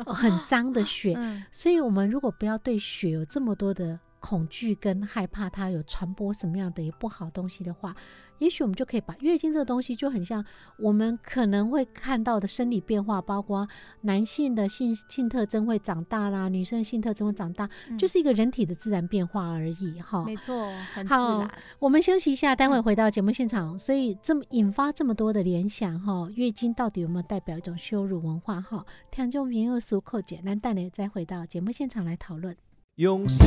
[0.04, 1.14] 呃很脏的血。
[1.16, 3.98] 嗯所以，我们如果不要对血有这么多的
[4.28, 7.96] 恐惧跟害怕，它有传播什么样的也不好东西的话，
[8.40, 10.44] 也许我们就可以把月经这个东西就很像
[10.78, 13.66] 我们可能会看到的生理变化，包括
[14.02, 20.22] 男性的性性特征会长大啦，女生的性特征会长大，嗯就是一个人体的自然变化而已哈。
[20.26, 23.78] 没错，很自好然，我们休息一下，待嗯会回到节目现场。
[23.78, 28.84] 所以这么引发这么多的联想哈，月经到底有没有代表一种羞辱文化哈？
[29.10, 32.54] 听众朋友苏扣姐，咱等下再回到节目现场来讨论。
[32.98, 33.46] 用心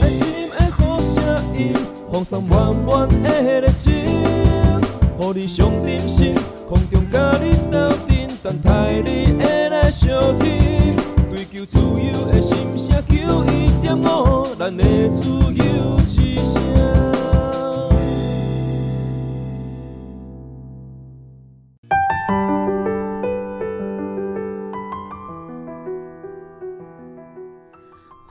[0.00, 1.20] 爱心的好声
[1.58, 1.74] 音，
[2.12, 6.36] 放送满满的热情，予你上点心，
[6.68, 10.94] 空中甲你斗阵，等待你的来相听。
[11.28, 16.62] 追求自由的心声，求一点五，咱的自由之声。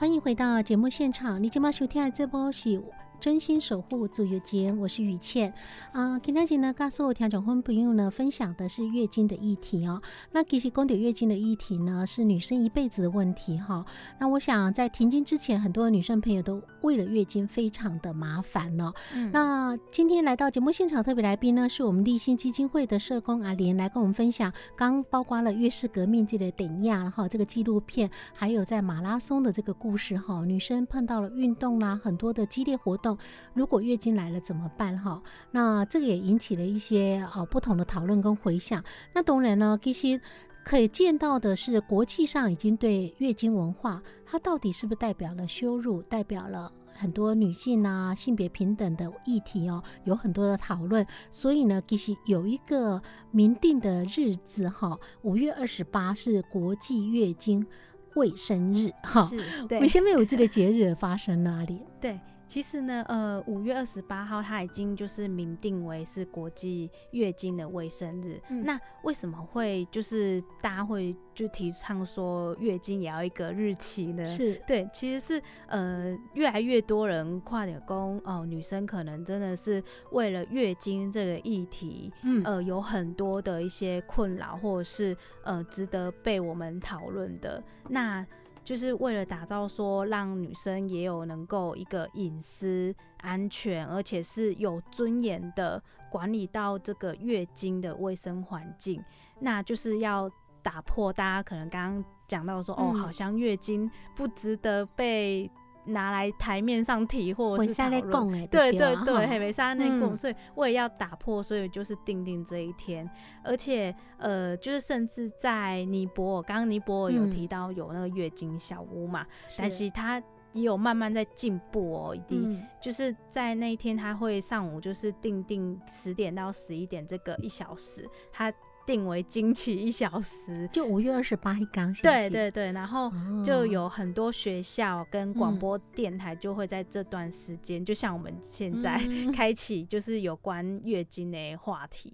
[0.02, 2.82] 欢迎回到节目现场，你今麦收听的这波是
[3.22, 5.54] 真心守护自由节，我是雨倩
[5.92, 6.18] 啊。
[6.18, 10.02] 今天呢，告诉我听众朋友呢，分享的是月经的议题哦。
[10.32, 13.86] 那其实宫底月经的议题呢，是女生一辈子的问题哈、
[14.18, 18.92] 那我想在停经之前，很多女生朋友都为了月经非常的麻烦哦。
[19.14, 34.98] 嗯那今天来到节目现场特别来宾呢，是我们立新基金会的社工阿莲来跟我们分享，刚包括了月事革命这个等亚哈这个纪录片，还有在马拉松的这个故事哈，女生碰到了运动啦，很多的激烈活动，动，如果月经来了怎么办？
[34.98, 38.82] 哈，那这个也引起了一些呃不同的讨论跟回响。
[39.12, 40.20] 那当然呢，其实
[40.64, 46.72] 可以见到的是，国际上已经对月经文化，它到底是不是代表了羞辱，代表了？
[46.94, 51.04] 很多女性啊，性别平等的议题哦，有很多的讨论。
[51.30, 53.00] 所以呢，其实有一个
[53.30, 57.66] 明定的日子哈，五月二十八是国际月经
[58.14, 59.24] 卫生日哈。
[59.24, 59.80] 是，对。
[59.80, 61.82] 为什么有这个节日发生哪里？
[61.98, 62.20] 对。
[62.52, 68.38] 其实呢，呃，五月二十八号，它已经就是明定为是国际月经的卫生日。
[68.62, 74.22] 那为什么会就是大家会就提倡说月经也要一个日期呢？
[74.22, 88.26] 是对，其实是呃越来越多人跨点工哦，女生可能真的是为了月经这个议题，嗯，呃，有很多的一些困扰，或者是呃值得被我们讨论的那。
[88.64, 99.02] 就是为了打造说，让女生也有能够一个隐私、安全，而且是有尊严的管理到这个月经的卫生环境，
[99.40, 100.30] 那就是要
[100.62, 105.50] 打破大家可能刚刚讲到说，哦，好像月经不值得被。
[105.86, 113.08] 拿来台面上提，或者是讨论，对对对，黑梅沙内供，所以我也要打破，所以就是定定这一天，
[113.42, 119.26] 而且呃，就是甚至在尼泊尔，刚刚尼泊尔有提到有那个月经小屋嘛，
[119.58, 120.22] 但是它
[120.52, 122.62] 也有慢慢在进步哦，一定。
[122.80, 128.52] 就是在那一天，他会上午就是定定十点到十一点这个一小时，他。
[128.86, 131.92] 定为惊奇一小时，就五月二十八一刚。
[131.94, 133.10] 对对对，然后
[133.44, 139.00] 就有很多学校跟广播电台就会在这段时间，就像我们现在
[139.32, 142.12] 开启就是有关月经的话题。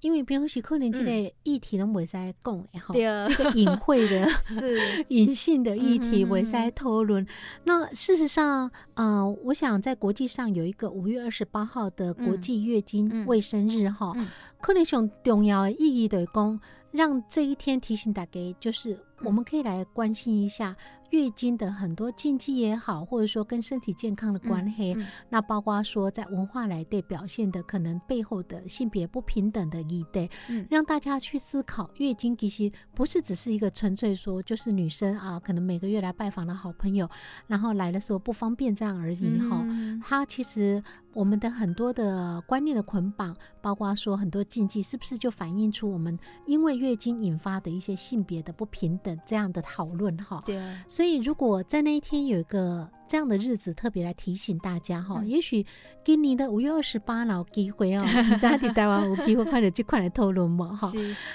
[0.00, 2.12] 因为平时可能这个议题都未使
[2.42, 2.94] 讲，哈，
[3.28, 4.78] 是个隐晦的、 是。
[5.08, 7.26] 隐性的议题，未使讨论。
[7.64, 14.14] 那事实上，啊，我想在国际上有一个五月二十八号的国际月经卫生日，哈，
[14.60, 20.76] 可能上重要的意义就是讲，让这一天提醒大家，就是我们可以来关心一下。
[21.10, 24.94] 月经的很多禁忌也好，或者说跟身体健康的关系，
[25.30, 30.28] 那包括说在文化来对表现的可能背后的性别不平等的一对，
[30.68, 37.08] 让大家去思考，月经其实不是只是一个纯粹说就是女生啊，可能每个月来拜访的好朋友，
[37.46, 39.64] 然后来的时候不方便这样而已哈。
[40.04, 40.82] 它其实
[41.14, 50.42] 我们的很多的观念的捆绑，包括说很多禁忌，是不是就反映出我们因为月经引发的一些性别的不平等这样的讨论哈？
[50.44, 50.60] 对。
[50.88, 55.64] 所以，如果在那一天有一个这样的日子，特别来提醒大家哈，也许
[56.04, 58.04] 今年的五月二十八老机会哦，
[58.40, 60.90] 在台湾有机会快点就快来讨论嘛哈。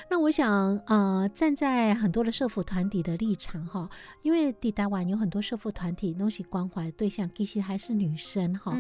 [0.10, 3.90] 那我想，呃，站在很多的社福团体的立场哈，
[4.22, 8.78] 因为台湾有很多社福团体东西关怀对象其实还是女生哈。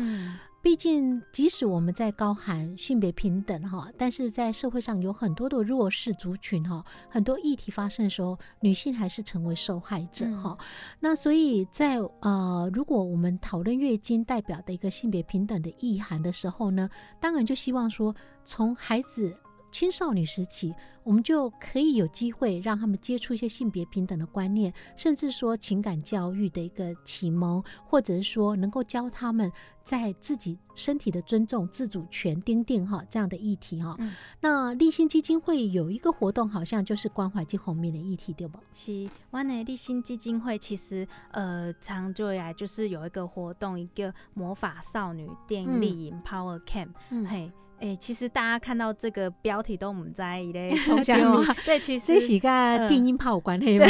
[0.63, 10.57] 毕竟，即使我们在高喊性别平等哈，但是在社会上有很多的弱势族群哈，很多议题发生的时候，女性还是成为受害者哈。
[11.01, 16.89] 那所以在呃，如果我们讨论月经代表的一个性别平等的意涵的时候呢，
[17.19, 19.35] 当然就希望说，从孩子。
[19.73, 20.71] 青少年时期，
[21.03, 29.51] 我们就可以有机会让他们接触一些性别平等的观念，甚至说情感教育的一个启蒙，或者是说能够教他们
[29.83, 33.97] 在自己身体的尊重、自主权、钉定哈这样的议题哈。
[34.39, 38.59] 那立新基金会有一个活动，好像就是关怀及后面的议题，对不？
[38.73, 46.89] 是，我呢立新基金会其实呃长久以来就是有一个活动，一个魔法少女电力营 Power Camp，
[47.27, 47.51] 嘿。
[47.83, 51.25] 哎，其实大家看到这个标题都唔在 意嘞，从下面
[51.65, 53.85] 对，其实这是跟电音炮有关系吗？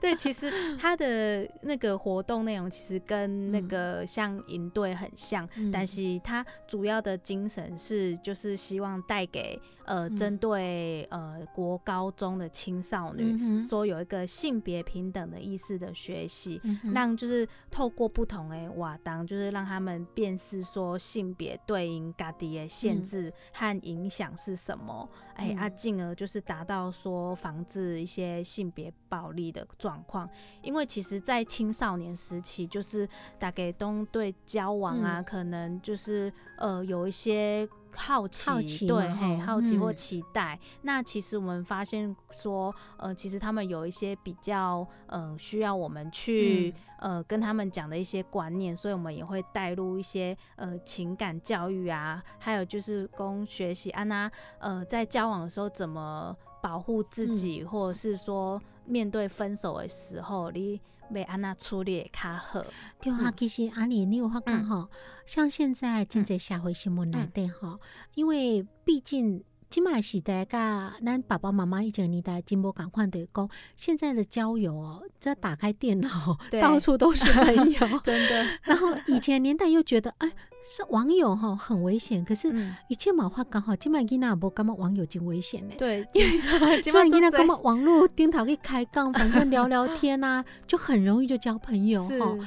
[0.00, 16.60] 对，其实它的那个活动内容其实跟那个像营队很像，但是它主要的精神是就是希望带给呃针对呃国高中的青少年，说有一个性别平等的意识的学习，
[16.94, 23.04] 让就是透过不同的瓦当，就是让他们辨识说性别对应家己的限。
[23.07, 23.07] 制
[23.52, 25.08] 和影响是什么？
[25.34, 30.28] 哎啊，进而就是达到说防治一些性别暴力的状况。
[30.62, 37.68] 因为其实，在青少年时期，就是大概都对交往啊，可能就是呃有一些。
[37.94, 40.58] 好奇，对，嘿，好奇或期待。
[40.82, 60.80] 那其实我们发现说，呃，其实他们有一些比较，呃，需要我们去，呃，跟他们讲的一些观念，所以我们也会带入一些，呃，情感教育啊，还有就是供学习安娜，呃，在交往的时候怎么保护自己，或者是说面对分手的时候，你
[61.12, 62.62] 被安那处理会较好。
[63.00, 64.88] 对啊，其实阿丽你有发觉吼，
[65.26, 67.80] 像现在真在社会新闻内底吼，
[68.14, 69.44] 因为毕竟。
[69.70, 78.46] 今麦时代甲咱爸爸妈妈以前年代真无共款的讲，现在的交友哦，这打开电脑到处都是朋友， 真的。
[78.62, 80.28] 然后以前年代又觉得，哎，
[80.64, 82.50] 是网友哈很危险，可是
[82.88, 85.74] 以前嘛话刚好，今麦囡仔不感觉网友真危险呢。
[85.78, 86.24] 对，今
[86.60, 92.38] 麦 囡仔感觉网络顶头去开杠，反正聊聊天啊， 就很容易就交朋友哈。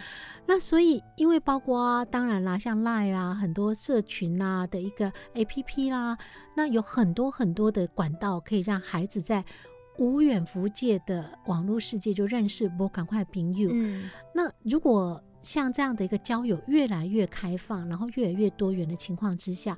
[0.46, 6.18] 那所以，因为包括啊当然啦，像 Line 啦，很多社群啦的一个 APP 啦，
[6.56, 9.46] 那有很多很多的管道可以让孩子在
[9.98, 13.70] 无远弗届的网络世界就认识不赶快朋友。
[13.72, 19.78] 嗯，那如果像这样的一个交友越来越开放，然后越来越多元的情况之下，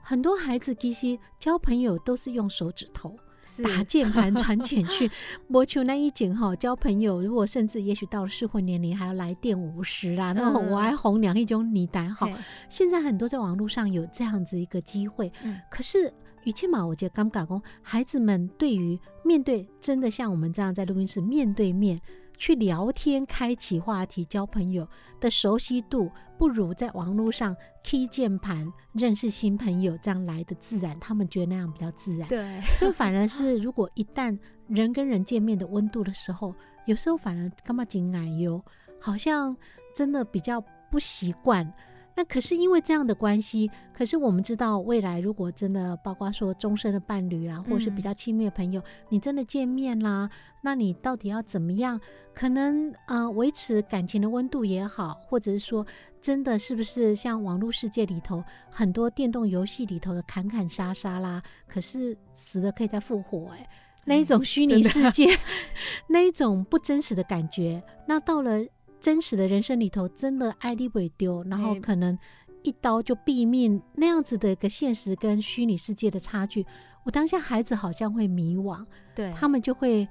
[0.00, 3.14] 很多孩子其实交朋友都是用手指头。
[3.62, 5.10] 打键盘传简讯，
[5.48, 7.20] 我求那一景哈交朋友。
[7.20, 12.28] 如果甚至也许到了适婚年龄，还要来电五十啦，那我还红娘一种你胆好。
[12.68, 15.32] 现在很多在网络上有这样子一个机会，
[15.70, 16.12] 可是
[16.44, 21.98] 于倩嘛，我觉得尴尬工孩子们对于面对真的像我们这样在录音室面对面。
[22.36, 24.86] 去聊天、开启话题、交朋友
[25.20, 30.98] 的熟悉度，不如在网络上 key 键盘认识新朋友这样来的自然。
[30.98, 32.28] 他们觉得那样比较自然。
[32.28, 36.54] 对，所以反而是如果一旦人跟人见面的温度的时候，
[36.86, 38.62] 有时候反而干嘛紧矮哟，
[39.00, 39.56] 好像
[39.94, 41.72] 真的比较不习惯。
[42.16, 50.30] 那可是因为这样的关系，可是我们知道未来如果真的包括说终身的伴侣啦，或是比较亲密的朋友，你真的见面啦，
[50.62, 52.00] 那你到底要怎么样？
[52.32, 55.84] 可能啊维持感情的温度也好，或者是说
[56.20, 63.68] 真的是不是像网络世界里头很多电动游戏里头的砍砍杀杀啦，可是死了可以再复活哎，
[64.04, 65.28] 那一种虚拟世界，
[66.06, 68.64] 那一种不真实的感觉，那到了。
[69.04, 72.18] 真实的人生里头，真的爱力会丢，然后可能
[72.62, 76.64] 一刀就毙命那样子的一个现实跟虚拟世界的差距，
[77.04, 78.82] 我当下孩子好像会迷惘，
[79.14, 80.08] 对他们就会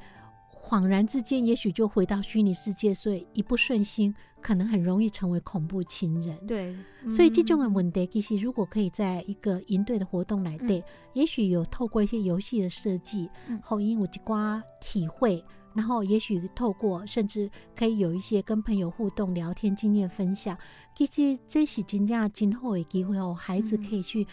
[0.56, 6.38] 恍然之间，也许就回到虚拟世界，所以一不顺心，可能很容易成为恐怖情人。
[6.46, 6.76] 对，
[7.10, 10.84] 所以这种的问题，其实如果可以在一个营队的活动来对，
[11.14, 13.28] 也许有透过一些游戏的设计，
[13.64, 15.44] 后因我几瓜体会。
[15.76, 20.58] 然后，也许透过甚至可以有一些跟朋友互动、聊天、经验分享，
[20.96, 23.34] 其实这是真正今后的机会哦。
[23.34, 24.28] 孩子可以去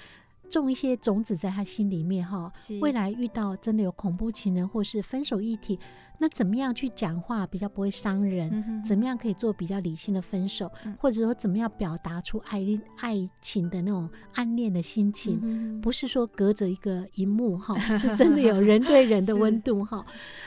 [0.50, 2.52] 种一些种子在他心里面哈。
[2.80, 5.78] 未来遇到真的有恐怖情人或是分手议题。
[6.22, 8.82] 那怎么样去讲话比较不会伤人？
[8.84, 10.70] 怎么样可以做比较理性的分手？
[10.98, 12.60] 或者说怎么样表达出爱
[12.98, 15.80] 爱情的那种暗恋的心情？
[15.80, 20.04] 不是说隔着一个荧幕哈， 是真的有人对人的温度哈。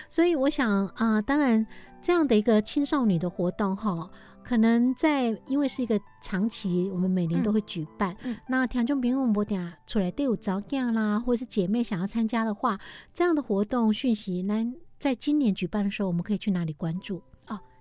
[0.07, 1.65] 所以我想啊，当然
[1.99, 4.07] 这样的一个青少年的活动哈，
[4.43, 8.15] 可能在因为是一个长期，我们每年都会举办。
[8.47, 12.79] 那听众朋友们，点出来都有早样啦，或者是姐妹想要参加的话，
[13.13, 14.73] 这样的活动讯息那？
[14.99, 17.21] 在今年举办的时候，我们可以去哪里关注？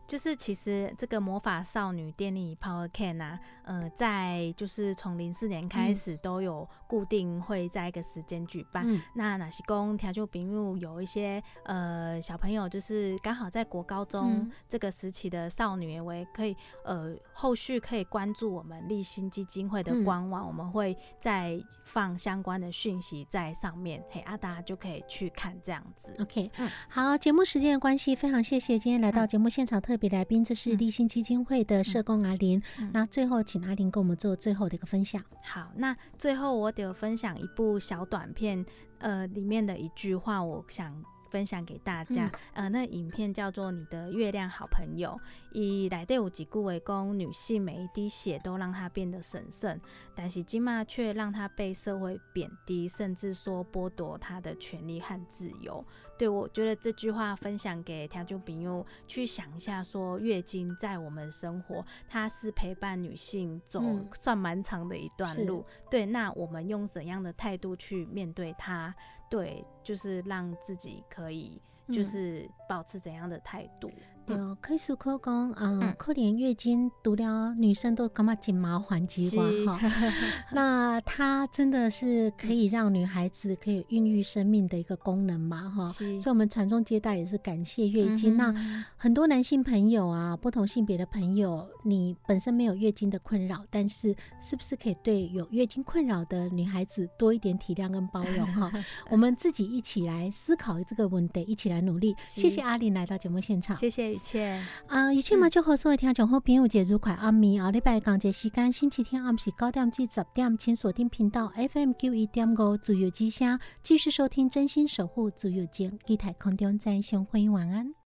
[0.07, 8.85] 就是其实这个魔法少女电力 Power Can 啊，呃，在就是从零四年开始都有固定会在一个时间举办。
[9.15, 26.15] 那哪些公调就比如有一些呃小朋友，就是刚好在国高中这个时期的少女，我也可以呃后续可以关注我们立新基金会的官网，我们会再放相关的讯息在上面，嘿啊，大家就可以去看这样子。
[26.21, 29.92] OK，嗯，好，节目时间的关系，非常谢谢今天来到节目现场特。
[29.97, 32.63] 别来宾，这是立信基金会的社工阿林。
[32.93, 35.23] 那最后，请阿林跟我们做最后的一个分享。
[35.43, 38.65] 好，那最后我得分享一部小短片，
[38.99, 41.03] 呃，里面的一句话，我想。
[41.33, 45.09] 分享给大家，呃，那影片叫做《你的月亮好朋友》，
[45.55, 49.81] 以来对有几顾为公，女性每一滴血都让她变得神圣，
[50.15, 55.83] 但是金妈却让她被社会贬低，甚至说剥夺她的权利和自由。
[56.23, 65.65] 对我觉得这句话分享给听众朋友去想一下，说月经在我们生活，它是陪伴女性走算蛮长的一段路。
[65.91, 68.95] 对，那我们用怎样的态度去面对它？
[69.29, 73.91] 对，就是让自己可以，就是保持怎样的态度？
[74.27, 79.91] 对哦，可以说可讲啊嗯，可怜月经读了女生都感觉紧麻烦极是哇哈。
[80.53, 85.87] 那它真的是可以让女孩子可以孕育生命的一个功能嘛哈。
[85.89, 88.37] 是所以，我们传宗接代也是感谢月经。
[88.37, 98.71] 那嗯很多男性朋友啊，不同性别的朋友，你本身没有月经的困扰，但是是不是可以对有月经困扰的女孩子多一点体谅跟包容哈？
[99.11, 102.15] 我们自己一起来思考这个问题，一起来努力。
[102.25, 103.77] 谢谢阿玲来到节目现场。
[103.77, 117.93] 谢谢雨倩，啊，有请嘛，祝好所有听众好朋友节愉快，暗暝后礼拜港节时间，星期天暗时九点至十点，请锁定频道 FM 九一点五自由之声，继续收听真心守护自由节，期待空中再相会，晚安。